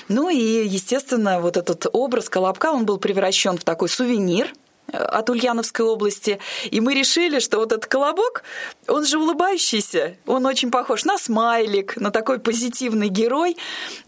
Ну 0.09 0.31
и, 0.31 0.67
естественно, 0.67 1.43
вот 1.43 1.59
этот 1.59 1.87
образ 1.99 2.29
колобка, 2.29 2.73
он 2.73 2.87
был 2.87 2.99
превращен 2.99 3.59
в 3.59 3.65
такой 3.65 3.89
сувенир, 3.89 4.53
от 4.93 5.29
Ульяновской 5.31 5.85
области. 5.85 6.39
И 6.71 6.81
мы 6.81 6.95
решили, 6.95 7.41
что 7.41 7.59
вот 7.59 7.73
этот 7.73 7.87
колобок, 7.87 8.43
он 8.87 9.05
же 9.05 9.19
улыбающийся, 9.19 10.17
он 10.27 10.47
очень 10.47 10.71
похож 10.71 11.05
на 11.05 11.19
смайлик, 11.19 11.97
на 11.97 12.11
такой 12.11 12.39
позитивный 12.39 13.09
герой. 13.09 13.57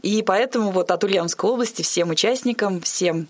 И 0.02 0.22
поэтому 0.22 0.70
вот 0.70 0.90
от 0.90 1.04
Ульяновской 1.04 1.50
области 1.50 1.82
всем 1.82 2.10
участникам, 2.10 2.80
всем 2.80 3.28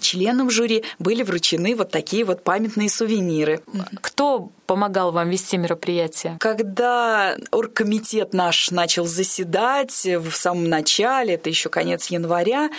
членам 0.00 0.50
жюри 0.50 0.84
были 0.98 1.22
вручены 1.22 1.74
вот 1.74 1.90
такие 1.90 2.24
вот 2.24 2.42
памятные 2.42 2.88
сувениры. 2.88 3.62
Кто 4.00 4.50
помогал 4.66 5.12
вам 5.12 5.30
вести 5.30 5.56
мероприятие? 5.56 6.36
Когда 6.40 7.36
оргкомитет 7.50 8.32
наш 8.32 8.70
начал 8.70 9.06
заседать 9.06 10.04
в 10.04 10.32
самом 10.32 10.68
начале, 10.68 11.34
это 11.34 11.48
еще 11.48 11.68
конец 11.68 12.06
января, 12.06 12.70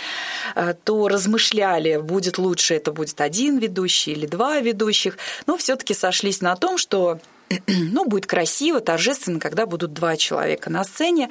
э, 0.54 0.74
то 0.84 1.08
размышляли, 1.08 1.98
будет 1.98 2.38
лучше 2.38 2.74
это 2.74 2.92
будет 2.92 3.20
один 3.20 3.58
ведущий 3.58 4.12
или 4.12 4.26
два 4.26 4.60
ведущих, 4.60 5.18
но 5.46 5.56
все-таки 5.56 5.94
сошлись 5.94 6.40
на 6.40 6.56
том, 6.56 6.78
что 6.78 7.18
ну, 7.66 8.04
будет 8.04 8.26
красиво, 8.26 8.80
торжественно, 8.80 9.38
когда 9.38 9.66
будут 9.66 9.92
два 9.92 10.16
человека 10.16 10.70
на 10.70 10.84
сцене. 10.84 11.28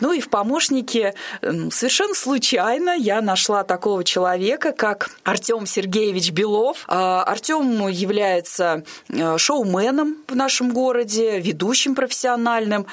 Ну 0.00 0.12
и 0.12 0.20
в 0.20 0.30
помощнике 0.30 1.14
совершенно 1.42 2.14
случайно 2.14 2.90
я 2.96 3.20
нашла 3.20 3.64
такого 3.64 4.04
человека, 4.04 4.72
как 4.72 5.10
Артем 5.24 5.66
Сергеевич 5.66 6.30
Белов. 6.30 6.84
А, 6.88 7.22
Артем 7.24 7.88
является 7.88 8.84
э, 9.08 9.38
шоуменом 9.38 10.16
в 10.26 10.36
нашем 10.36 10.72
городе, 10.72 11.38
ведущим 11.38 11.94
профессиональным. 11.94 12.86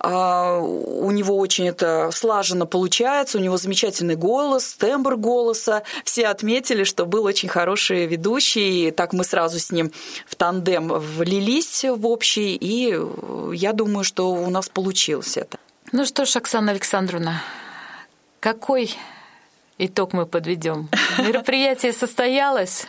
А, 0.00 0.58
У 0.58 1.10
него 1.10 1.36
очень 1.36 1.68
это 1.68 2.10
слаженно 2.12 2.66
получается, 2.66 3.38
у 3.38 3.40
него 3.40 3.56
замечательный 3.56 4.16
голос, 4.16 4.74
тембр 4.74 5.16
голоса. 5.16 5.82
Все 6.04 6.26
отметили, 6.26 6.84
что 6.84 7.06
был 7.06 7.24
очень 7.24 7.48
хороший 7.48 8.06
ведущий. 8.06 8.88
И 8.88 8.90
так 8.90 9.12
мы 9.12 9.24
сразу 9.24 9.58
с 9.58 9.70
ним 9.70 9.92
в 10.26 10.34
тандем 10.34 10.88
влились 10.88 11.84
в 11.84 12.06
общий, 12.16 12.56
и 12.56 12.98
я 13.52 13.72
думаю, 13.72 14.04
что 14.04 14.32
у 14.32 14.50
нас 14.50 14.68
получилось 14.68 15.36
это. 15.36 15.58
Ну 15.92 16.06
что 16.06 16.24
ж, 16.24 16.36
Оксана 16.36 16.72
Александровна, 16.72 17.42
какой 18.40 18.94
итог 19.78 20.14
мы 20.14 20.24
подведем? 20.26 20.88
Мероприятие 21.18 21.92
состоялось? 21.92 22.86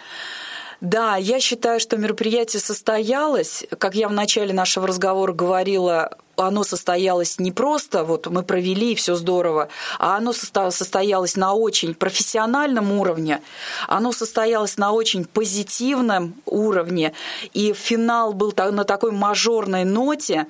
Да, 0.81 1.17
я 1.17 1.39
считаю, 1.39 1.79
что 1.79 1.97
мероприятие 1.97 2.61
состоялось. 2.61 3.65
Как 3.79 3.95
я 3.95 4.07
в 4.07 4.13
начале 4.13 4.53
нашего 4.53 4.87
разговора 4.87 5.33
говорила, 5.33 6.17
оно 6.37 6.63
состоялось 6.63 7.39
не 7.39 7.51
просто, 7.51 8.03
вот 8.03 8.27
мы 8.27 8.43
провели, 8.43 8.93
и 8.93 8.95
все 8.95 9.15
здорово, 9.15 9.69
а 9.99 10.17
оно 10.17 10.31
состо- 10.31 10.71
состоялось 10.71 11.35
на 11.35 11.53
очень 11.53 11.93
профессиональном 11.93 12.91
уровне, 12.91 13.41
оно 13.87 14.11
состоялось 14.11 14.77
на 14.77 14.91
очень 14.91 15.25
позитивном 15.25 16.35
уровне, 16.45 17.13
и 17.53 17.73
финал 17.73 18.33
был 18.33 18.53
на 18.57 18.83
такой 18.83 19.11
мажорной 19.11 19.83
ноте. 19.83 20.47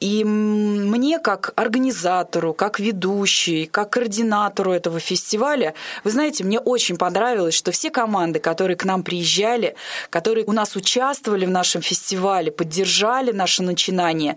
И 0.00 0.22
мне, 0.22 1.18
как 1.18 1.52
организатору, 1.56 2.52
как 2.52 2.78
ведущей, 2.78 3.64
как 3.64 3.90
координатору 3.90 4.72
этого 4.72 5.00
фестиваля, 5.00 5.72
вы 6.02 6.10
знаете, 6.10 6.44
мне 6.44 6.60
очень 6.60 6.98
понравилось, 6.98 7.54
что 7.54 7.72
все 7.72 7.90
команды, 7.90 8.38
которые 8.38 8.76
к 8.76 8.84
нам 8.84 9.02
приезжали, 9.02 9.76
которые 10.10 10.44
у 10.44 10.52
нас 10.52 10.76
участвовали 10.76 11.46
в 11.46 11.50
нашем 11.50 11.80
фестивале, 11.80 12.52
поддержали 12.52 13.32
наше 13.32 13.62
начинание, 13.62 14.36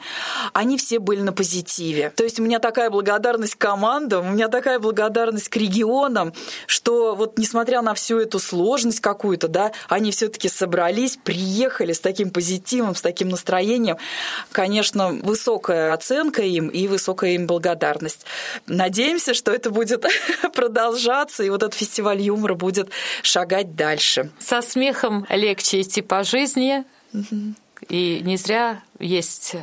они 0.53 0.77
все 0.77 0.99
были 0.99 1.21
на 1.21 1.33
позитиве. 1.33 2.13
То 2.15 2.23
есть 2.23 2.39
у 2.39 2.43
меня 2.43 2.59
такая 2.59 2.89
благодарность 2.89 3.55
командам, 3.55 4.27
у 4.27 4.31
меня 4.31 4.47
такая 4.47 4.79
благодарность 4.79 5.49
к 5.49 5.57
регионам, 5.57 6.33
что 6.65 7.15
вот 7.15 7.37
несмотря 7.37 7.81
на 7.81 7.93
всю 7.93 8.19
эту 8.19 8.39
сложность 8.39 9.01
какую-то, 9.01 9.47
да, 9.47 9.71
они 9.89 10.11
все-таки 10.11 10.47
собрались, 10.47 11.17
приехали 11.21 11.91
с 11.91 11.99
таким 11.99 12.29
позитивом, 12.29 12.95
с 12.95 13.01
таким 13.01 13.29
настроением. 13.29 13.97
Конечно, 14.51 15.09
высокая 15.09 15.56
оценка 15.65 16.41
им 16.41 16.67
и 16.67 16.87
высокая 16.87 17.31
им 17.31 17.47
благодарность. 17.47 18.25
Надеемся, 18.67 19.33
что 19.33 19.51
это 19.51 19.71
будет 19.71 20.05
продолжаться, 20.53 21.43
и 21.43 21.49
вот 21.49 21.63
этот 21.63 21.75
фестиваль 21.75 22.21
юмора 22.21 22.55
будет 22.55 22.89
шагать 23.21 23.75
дальше. 23.75 24.31
Со 24.39 24.61
смехом 24.61 25.25
легче 25.29 25.81
идти 25.81 26.01
по 26.01 26.23
жизни, 26.23 26.85
и 27.89 28.21
не 28.23 28.37
зря 28.37 28.81
есть 28.99 29.55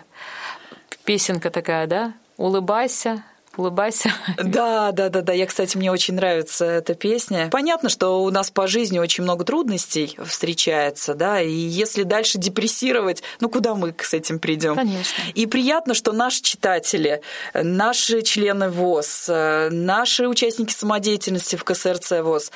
песенка 1.04 1.50
такая, 1.50 1.86
да? 1.86 2.14
Улыбайся, 2.36 3.24
улыбайся. 3.56 4.12
Да, 4.36 4.92
да, 4.92 5.08
да, 5.08 5.22
да. 5.22 5.32
Я, 5.32 5.46
кстати, 5.46 5.76
мне 5.76 5.90
очень 5.90 6.14
нравится 6.14 6.64
эта 6.64 6.94
песня. 6.94 7.48
Понятно, 7.50 7.88
что 7.88 8.22
у 8.22 8.30
нас 8.30 8.50
по 8.50 8.66
жизни 8.66 8.98
очень 8.98 9.24
много 9.24 9.44
трудностей 9.44 10.16
встречается, 10.24 11.14
да, 11.14 11.40
и 11.40 11.52
если 11.52 12.02
дальше 12.02 12.38
депрессировать, 12.38 13.22
ну 13.40 13.48
куда 13.48 13.74
мы 13.74 13.94
с 13.98 14.14
этим 14.14 14.38
придем? 14.38 14.76
Конечно. 14.76 15.22
И 15.34 15.46
приятно, 15.46 15.94
что 15.94 16.12
наши 16.12 16.42
читатели, 16.42 17.20
наши 17.54 18.22
члены 18.22 18.68
ВОЗ, 18.68 19.26
наши 19.70 20.28
участники 20.28 20.72
самодеятельности 20.72 21.56
в 21.56 21.64
КСРЦ 21.64 22.12
ВОЗ, 22.22 22.50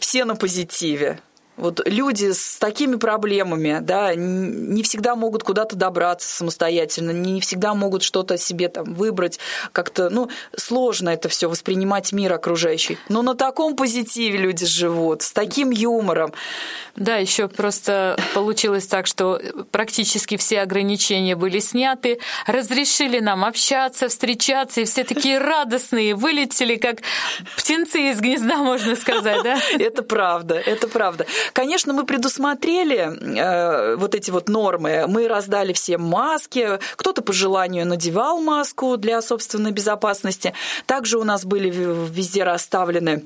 все 0.00 0.24
на 0.24 0.36
позитиве. 0.36 1.20
Вот 1.56 1.80
люди 1.86 2.32
с 2.32 2.56
такими 2.56 2.96
проблемами, 2.96 3.78
да, 3.80 4.14
не 4.14 4.82
всегда 4.82 5.16
могут 5.16 5.42
куда-то 5.42 5.76
добраться 5.76 6.28
самостоятельно, 6.28 7.10
не 7.10 7.40
всегда 7.40 7.74
могут 7.74 8.02
что-то 8.02 8.36
себе 8.36 8.68
там 8.68 8.94
выбрать, 8.94 9.38
как-то, 9.72 10.10
ну, 10.10 10.28
сложно 10.56 11.10
это 11.10 11.28
все 11.28 11.48
воспринимать 11.48 12.12
мир 12.12 12.32
окружающий. 12.32 12.98
Но 13.08 13.22
на 13.22 13.34
таком 13.34 13.76
позитиве 13.76 14.38
люди 14.38 14.66
живут, 14.66 15.22
с 15.22 15.32
таким 15.32 15.70
юмором. 15.70 16.32
Да, 16.96 17.16
еще 17.16 17.48
просто 17.48 18.16
получилось 18.34 18.86
так, 18.86 19.06
что 19.06 19.40
практически 19.70 20.36
все 20.36 20.60
ограничения 20.60 21.36
были 21.36 21.58
сняты, 21.58 22.18
разрешили 22.46 23.20
нам 23.20 23.44
общаться, 23.44 24.08
встречаться, 24.08 24.80
и 24.80 24.84
все 24.84 25.04
такие 25.04 25.38
радостные, 25.38 26.14
вылетели 26.14 26.76
как 26.76 26.98
птенцы 27.56 28.10
из 28.10 28.20
гнезда, 28.20 28.56
можно 28.56 28.96
сказать, 28.96 29.42
да? 29.42 29.58
Это 29.78 30.02
правда, 30.02 30.54
это 30.54 30.88
правда. 30.88 31.26
Конечно, 31.52 31.92
мы 31.92 32.04
предусмотрели 32.04 32.98
э, 33.38 33.96
вот 33.96 34.14
эти 34.14 34.30
вот 34.30 34.48
нормы. 34.48 35.06
Мы 35.06 35.28
раздали 35.28 35.72
всем 35.72 36.02
маски. 36.02 36.78
Кто-то 36.96 37.22
по 37.22 37.32
желанию 37.32 37.86
надевал 37.86 38.40
маску 38.40 38.96
для 38.96 39.20
собственной 39.22 39.72
безопасности. 39.72 40.52
Также 40.86 41.18
у 41.18 41.24
нас 41.24 41.44
были 41.44 41.70
везде 41.70 42.44
расставлены 42.44 43.24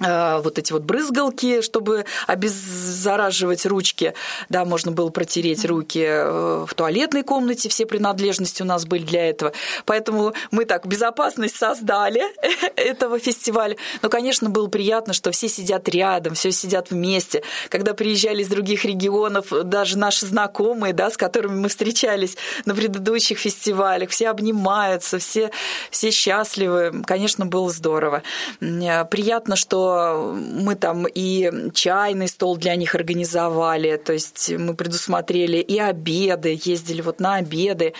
вот 0.00 0.58
эти 0.58 0.72
вот 0.72 0.82
брызгалки, 0.82 1.60
чтобы 1.60 2.04
обеззараживать 2.26 3.66
ручки, 3.66 4.14
да, 4.48 4.64
можно 4.64 4.92
было 4.92 5.10
протереть 5.10 5.64
руки 5.64 6.04
э, 6.04 6.64
в 6.68 6.74
туалетной 6.74 7.22
комнате, 7.22 7.68
все 7.68 7.86
принадлежности 7.86 8.62
у 8.62 8.66
нас 8.66 8.86
были 8.86 9.04
для 9.04 9.28
этого. 9.28 9.52
Поэтому 9.84 10.34
мы 10.50 10.64
так 10.64 10.86
безопасность 10.86 11.56
создали 11.56 12.22
этого 12.76 13.18
фестиваля. 13.18 13.76
Но, 14.02 14.08
конечно, 14.08 14.50
было 14.50 14.68
приятно, 14.68 15.12
что 15.12 15.30
все 15.30 15.48
сидят 15.48 15.88
рядом, 15.88 16.34
все 16.34 16.50
сидят 16.52 16.90
вместе. 16.90 17.42
Когда 17.68 17.94
приезжали 17.94 18.42
из 18.42 18.48
других 18.48 18.84
регионов, 18.84 19.46
даже 19.64 19.98
наши 19.98 20.26
знакомые, 20.26 20.92
да, 20.92 21.10
с 21.10 21.16
которыми 21.16 21.60
мы 21.60 21.68
встречались 21.68 22.36
на 22.64 22.74
предыдущих 22.74 23.38
фестивалях, 23.38 24.10
все 24.10 24.28
обнимаются, 24.28 25.18
все, 25.18 25.50
все 25.90 26.10
счастливы. 26.10 27.02
Конечно, 27.06 27.46
было 27.46 27.70
здорово. 27.70 28.22
Э, 28.60 29.04
приятно, 29.04 29.56
что 29.56 29.83
мы 29.84 30.74
там 30.74 31.06
и 31.06 31.70
чайный 31.72 32.28
стол 32.28 32.56
для 32.56 32.76
них 32.76 32.94
организовали, 32.94 33.96
то 33.96 34.12
есть 34.12 34.50
мы 34.50 34.74
предусмотрели 34.74 35.58
и 35.58 35.78
обеды, 35.78 36.58
ездили 36.64 37.02
вот 37.02 37.20
на 37.20 37.36
обеды. 37.36 37.94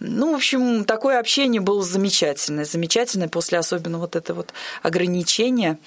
Ну, 0.00 0.32
в 0.32 0.36
общем, 0.36 0.84
такое 0.84 1.18
общение 1.18 1.60
было 1.60 1.82
замечательное, 1.82 2.64
замечательное 2.64 3.28
после 3.28 3.58
особенно 3.58 3.98
вот 3.98 4.16
это 4.16 4.34
вот 4.34 4.52
ограничения. 4.82 5.78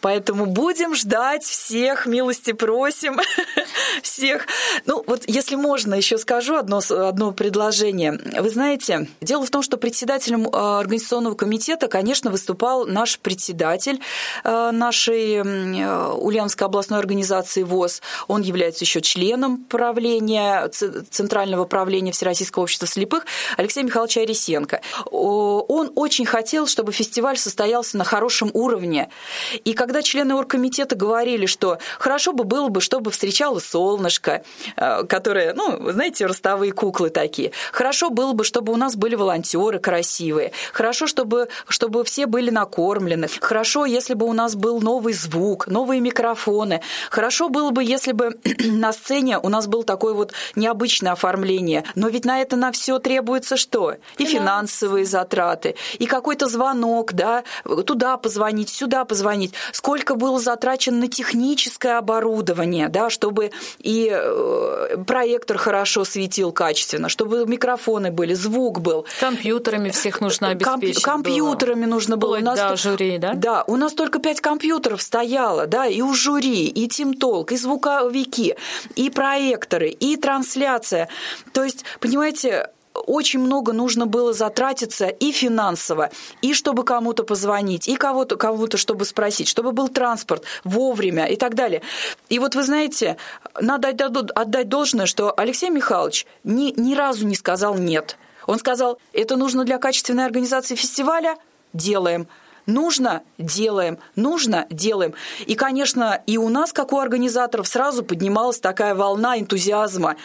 Поэтому 0.00 0.46
будем 0.46 0.94
ждать 0.94 1.44
всех, 1.44 2.06
милости 2.06 2.52
просим 2.52 3.20
всех. 4.02 4.46
Ну, 4.86 5.02
вот 5.06 5.24
если 5.26 5.56
можно, 5.56 5.94
еще 5.94 6.18
скажу 6.18 6.56
одно, 6.56 6.80
одно 6.90 7.32
предложение. 7.32 8.18
Вы 8.40 8.50
знаете, 8.50 9.08
дело 9.20 9.44
в 9.44 9.50
том, 9.50 9.62
что 9.62 9.76
председателем 9.76 10.46
э, 10.48 10.50
организационного 10.50 11.34
комитета, 11.34 11.88
конечно, 11.88 12.30
выступал 12.30 12.86
наш 12.86 13.18
председатель, 13.18 14.00
э, 14.44 14.70
наш 14.72 14.93
нашей 14.94 15.34
э, 15.34 16.12
Ульяновской 16.12 16.66
областной 16.66 17.00
организации 17.00 17.64
ВОЗ. 17.64 18.00
Он 18.28 18.42
является 18.42 18.84
еще 18.84 19.00
членом 19.00 19.64
правления, 19.64 20.68
Центрального 20.68 21.64
правления 21.64 22.12
Всероссийского 22.12 22.62
общества 22.62 22.86
слепых 22.86 23.26
Алексей 23.56 23.82
Михайлович 23.82 24.18
Арисенко. 24.18 24.80
Он 25.10 25.90
очень 25.96 26.26
хотел, 26.26 26.68
чтобы 26.68 26.92
фестиваль 26.92 27.36
состоялся 27.36 27.98
на 27.98 28.04
хорошем 28.04 28.50
уровне. 28.54 29.10
И 29.64 29.72
когда 29.72 30.00
члены 30.00 30.36
оргкомитета 30.36 30.94
говорили, 30.94 31.46
что 31.46 31.78
хорошо 31.98 32.32
бы 32.32 32.44
было 32.44 32.68
бы, 32.68 32.80
чтобы 32.80 33.10
встречало 33.10 33.58
солнышко, 33.58 34.44
э, 34.76 35.02
которое, 35.08 35.54
ну, 35.54 35.90
знаете, 35.90 36.26
ростовые 36.26 36.70
куклы 36.70 37.10
такие. 37.10 37.50
Хорошо 37.72 38.10
было 38.10 38.32
бы, 38.32 38.44
чтобы 38.44 38.72
у 38.72 38.76
нас 38.76 38.94
были 38.94 39.16
волонтеры 39.16 39.80
красивые. 39.80 40.52
Хорошо, 40.72 41.08
чтобы, 41.08 41.48
чтобы 41.68 42.04
все 42.04 42.26
были 42.26 42.50
накормлены. 42.50 43.26
Хорошо, 43.40 43.86
если 43.86 44.14
бы 44.14 44.26
у 44.26 44.32
нас 44.32 44.54
был 44.54 44.83
новый 44.84 45.14
звук, 45.14 45.66
новые 45.66 46.00
микрофоны. 46.00 46.80
Хорошо 47.10 47.48
было 47.48 47.70
бы, 47.70 47.82
если 47.82 48.12
бы 48.12 48.38
на 48.64 48.92
сцене 48.92 49.38
у 49.38 49.48
нас 49.48 49.66
было 49.66 49.82
такое 49.82 50.14
вот 50.14 50.32
необычное 50.54 51.12
оформление. 51.12 51.84
Но 51.94 52.08
ведь 52.08 52.24
на 52.24 52.40
это 52.40 52.56
на 52.56 52.70
все 52.70 52.98
требуется 52.98 53.56
что? 53.56 53.96
И 54.18 54.24
финансовые 54.26 55.06
затраты, 55.06 55.74
и 55.98 56.06
какой-то 56.06 56.46
звонок, 56.46 57.12
да, 57.14 57.44
туда 57.86 58.16
позвонить, 58.16 58.68
сюда 58.68 59.04
позвонить. 59.04 59.54
Сколько 59.72 60.14
было 60.14 60.38
затрачено 60.38 60.98
на 60.98 61.08
техническое 61.08 61.98
оборудование, 61.98 62.88
да, 62.88 63.10
чтобы 63.10 63.50
и 63.78 64.10
э, 64.12 64.96
проектор 65.06 65.56
хорошо 65.56 66.04
светил 66.04 66.52
качественно, 66.52 67.08
чтобы 67.08 67.46
микрофоны 67.46 68.10
были, 68.10 68.34
звук 68.34 68.80
был. 68.80 69.06
Компьютерами 69.20 69.90
всех 69.90 70.20
нужно 70.20 70.48
обеспечить. 70.48 71.02
Комп- 71.02 71.24
компьютерами 71.24 71.84
было. 71.84 71.90
нужно 71.94 72.16
было. 72.16 72.36
Вплоть 72.36 72.42
у 72.42 72.44
нас 72.44 72.58
до 72.58 72.76
жюри, 72.76 73.18
да? 73.18 73.32
Да, 73.34 73.64
у 73.66 73.76
нас 73.76 73.92
только 73.94 74.18
пять 74.18 74.40
компьютеров 74.40 74.73
компьютеров 74.74 75.02
стояло, 75.02 75.66
да, 75.66 75.86
и 75.86 76.02
у 76.02 76.12
жюри, 76.12 76.66
и 76.66 76.88
тимтолк, 76.88 77.52
и 77.52 77.56
звуковики, 77.56 78.56
и 78.96 79.08
проекторы, 79.08 79.90
и 79.90 80.16
трансляция. 80.16 81.08
То 81.52 81.62
есть, 81.62 81.84
понимаете, 82.00 82.70
очень 83.06 83.38
много 83.38 83.72
нужно 83.72 84.06
было 84.06 84.32
затратиться 84.32 85.06
и 85.06 85.30
финансово, 85.30 86.10
и 86.42 86.54
чтобы 86.54 86.84
кому-то 86.84 87.22
позвонить, 87.22 87.88
и 87.88 87.94
кого-то, 87.94 88.36
кому-то, 88.36 88.76
чтобы 88.76 89.04
спросить, 89.04 89.46
чтобы 89.46 89.70
был 89.70 89.88
транспорт 89.88 90.42
вовремя 90.64 91.26
и 91.26 91.36
так 91.36 91.54
далее. 91.54 91.82
И 92.28 92.40
вот 92.40 92.56
вы 92.56 92.64
знаете, 92.64 93.16
надо 93.60 93.88
отдать 93.88 94.68
должное, 94.68 95.06
что 95.06 95.32
Алексей 95.36 95.70
Михайлович 95.70 96.26
ни, 96.42 96.72
ни 96.76 96.94
разу 96.94 97.26
не 97.26 97.36
сказал 97.36 97.76
«нет». 97.76 98.16
Он 98.46 98.58
сказал, 98.58 98.98
это 99.12 99.36
нужно 99.36 99.64
для 99.64 99.78
качественной 99.78 100.26
организации 100.26 100.74
фестиваля– 100.74 101.36
делаем– 101.72 102.26
Нужно– 102.66 103.22
делаем, 103.38 103.98
нужно– 104.16 104.66
делаем. 104.70 105.14
И, 105.46 105.54
конечно, 105.54 106.22
и 106.26 106.38
у 106.38 106.48
нас, 106.48 106.72
как 106.72 106.92
у 106.92 106.98
организаторов, 106.98 107.68
сразу 107.68 108.02
поднималась 108.02 108.58
такая 108.58 108.94
волна 108.94 109.38
энтузиазма. 109.38 110.16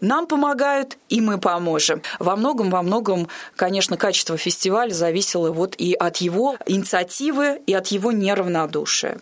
Нам 0.00 0.26
помогают, 0.26 0.98
и 1.08 1.20
мы 1.20 1.38
поможем. 1.38 2.02
Во 2.18 2.36
многом, 2.36 2.70
во 2.70 2.82
многом, 2.82 3.28
конечно, 3.54 3.96
качество 3.96 4.36
фестиваля 4.36 4.92
зависело 4.92 5.52
вот 5.52 5.74
и 5.78 5.94
от 5.94 6.18
его 6.18 6.56
инициативы, 6.66 7.62
и 7.66 7.72
от 7.72 7.86
его 7.88 8.12
неравнодушия. 8.12 9.18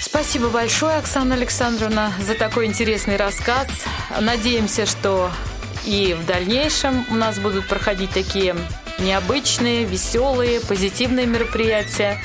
Спасибо 0.00 0.48
большое, 0.48 0.98
Оксана 0.98 1.34
Александровна, 1.34 2.12
за 2.20 2.34
такой 2.34 2.66
интересный 2.66 3.16
рассказ. 3.16 3.66
Надеемся, 4.20 4.86
что 4.86 5.30
и 5.84 6.14
в 6.14 6.26
дальнейшем 6.26 7.04
у 7.10 7.14
нас 7.14 7.38
будут 7.38 7.66
проходить 7.66 8.10
такие 8.10 8.54
необычные, 8.98 9.84
веселые, 9.84 10.60
позитивные 10.60 11.26
мероприятия. 11.26 12.18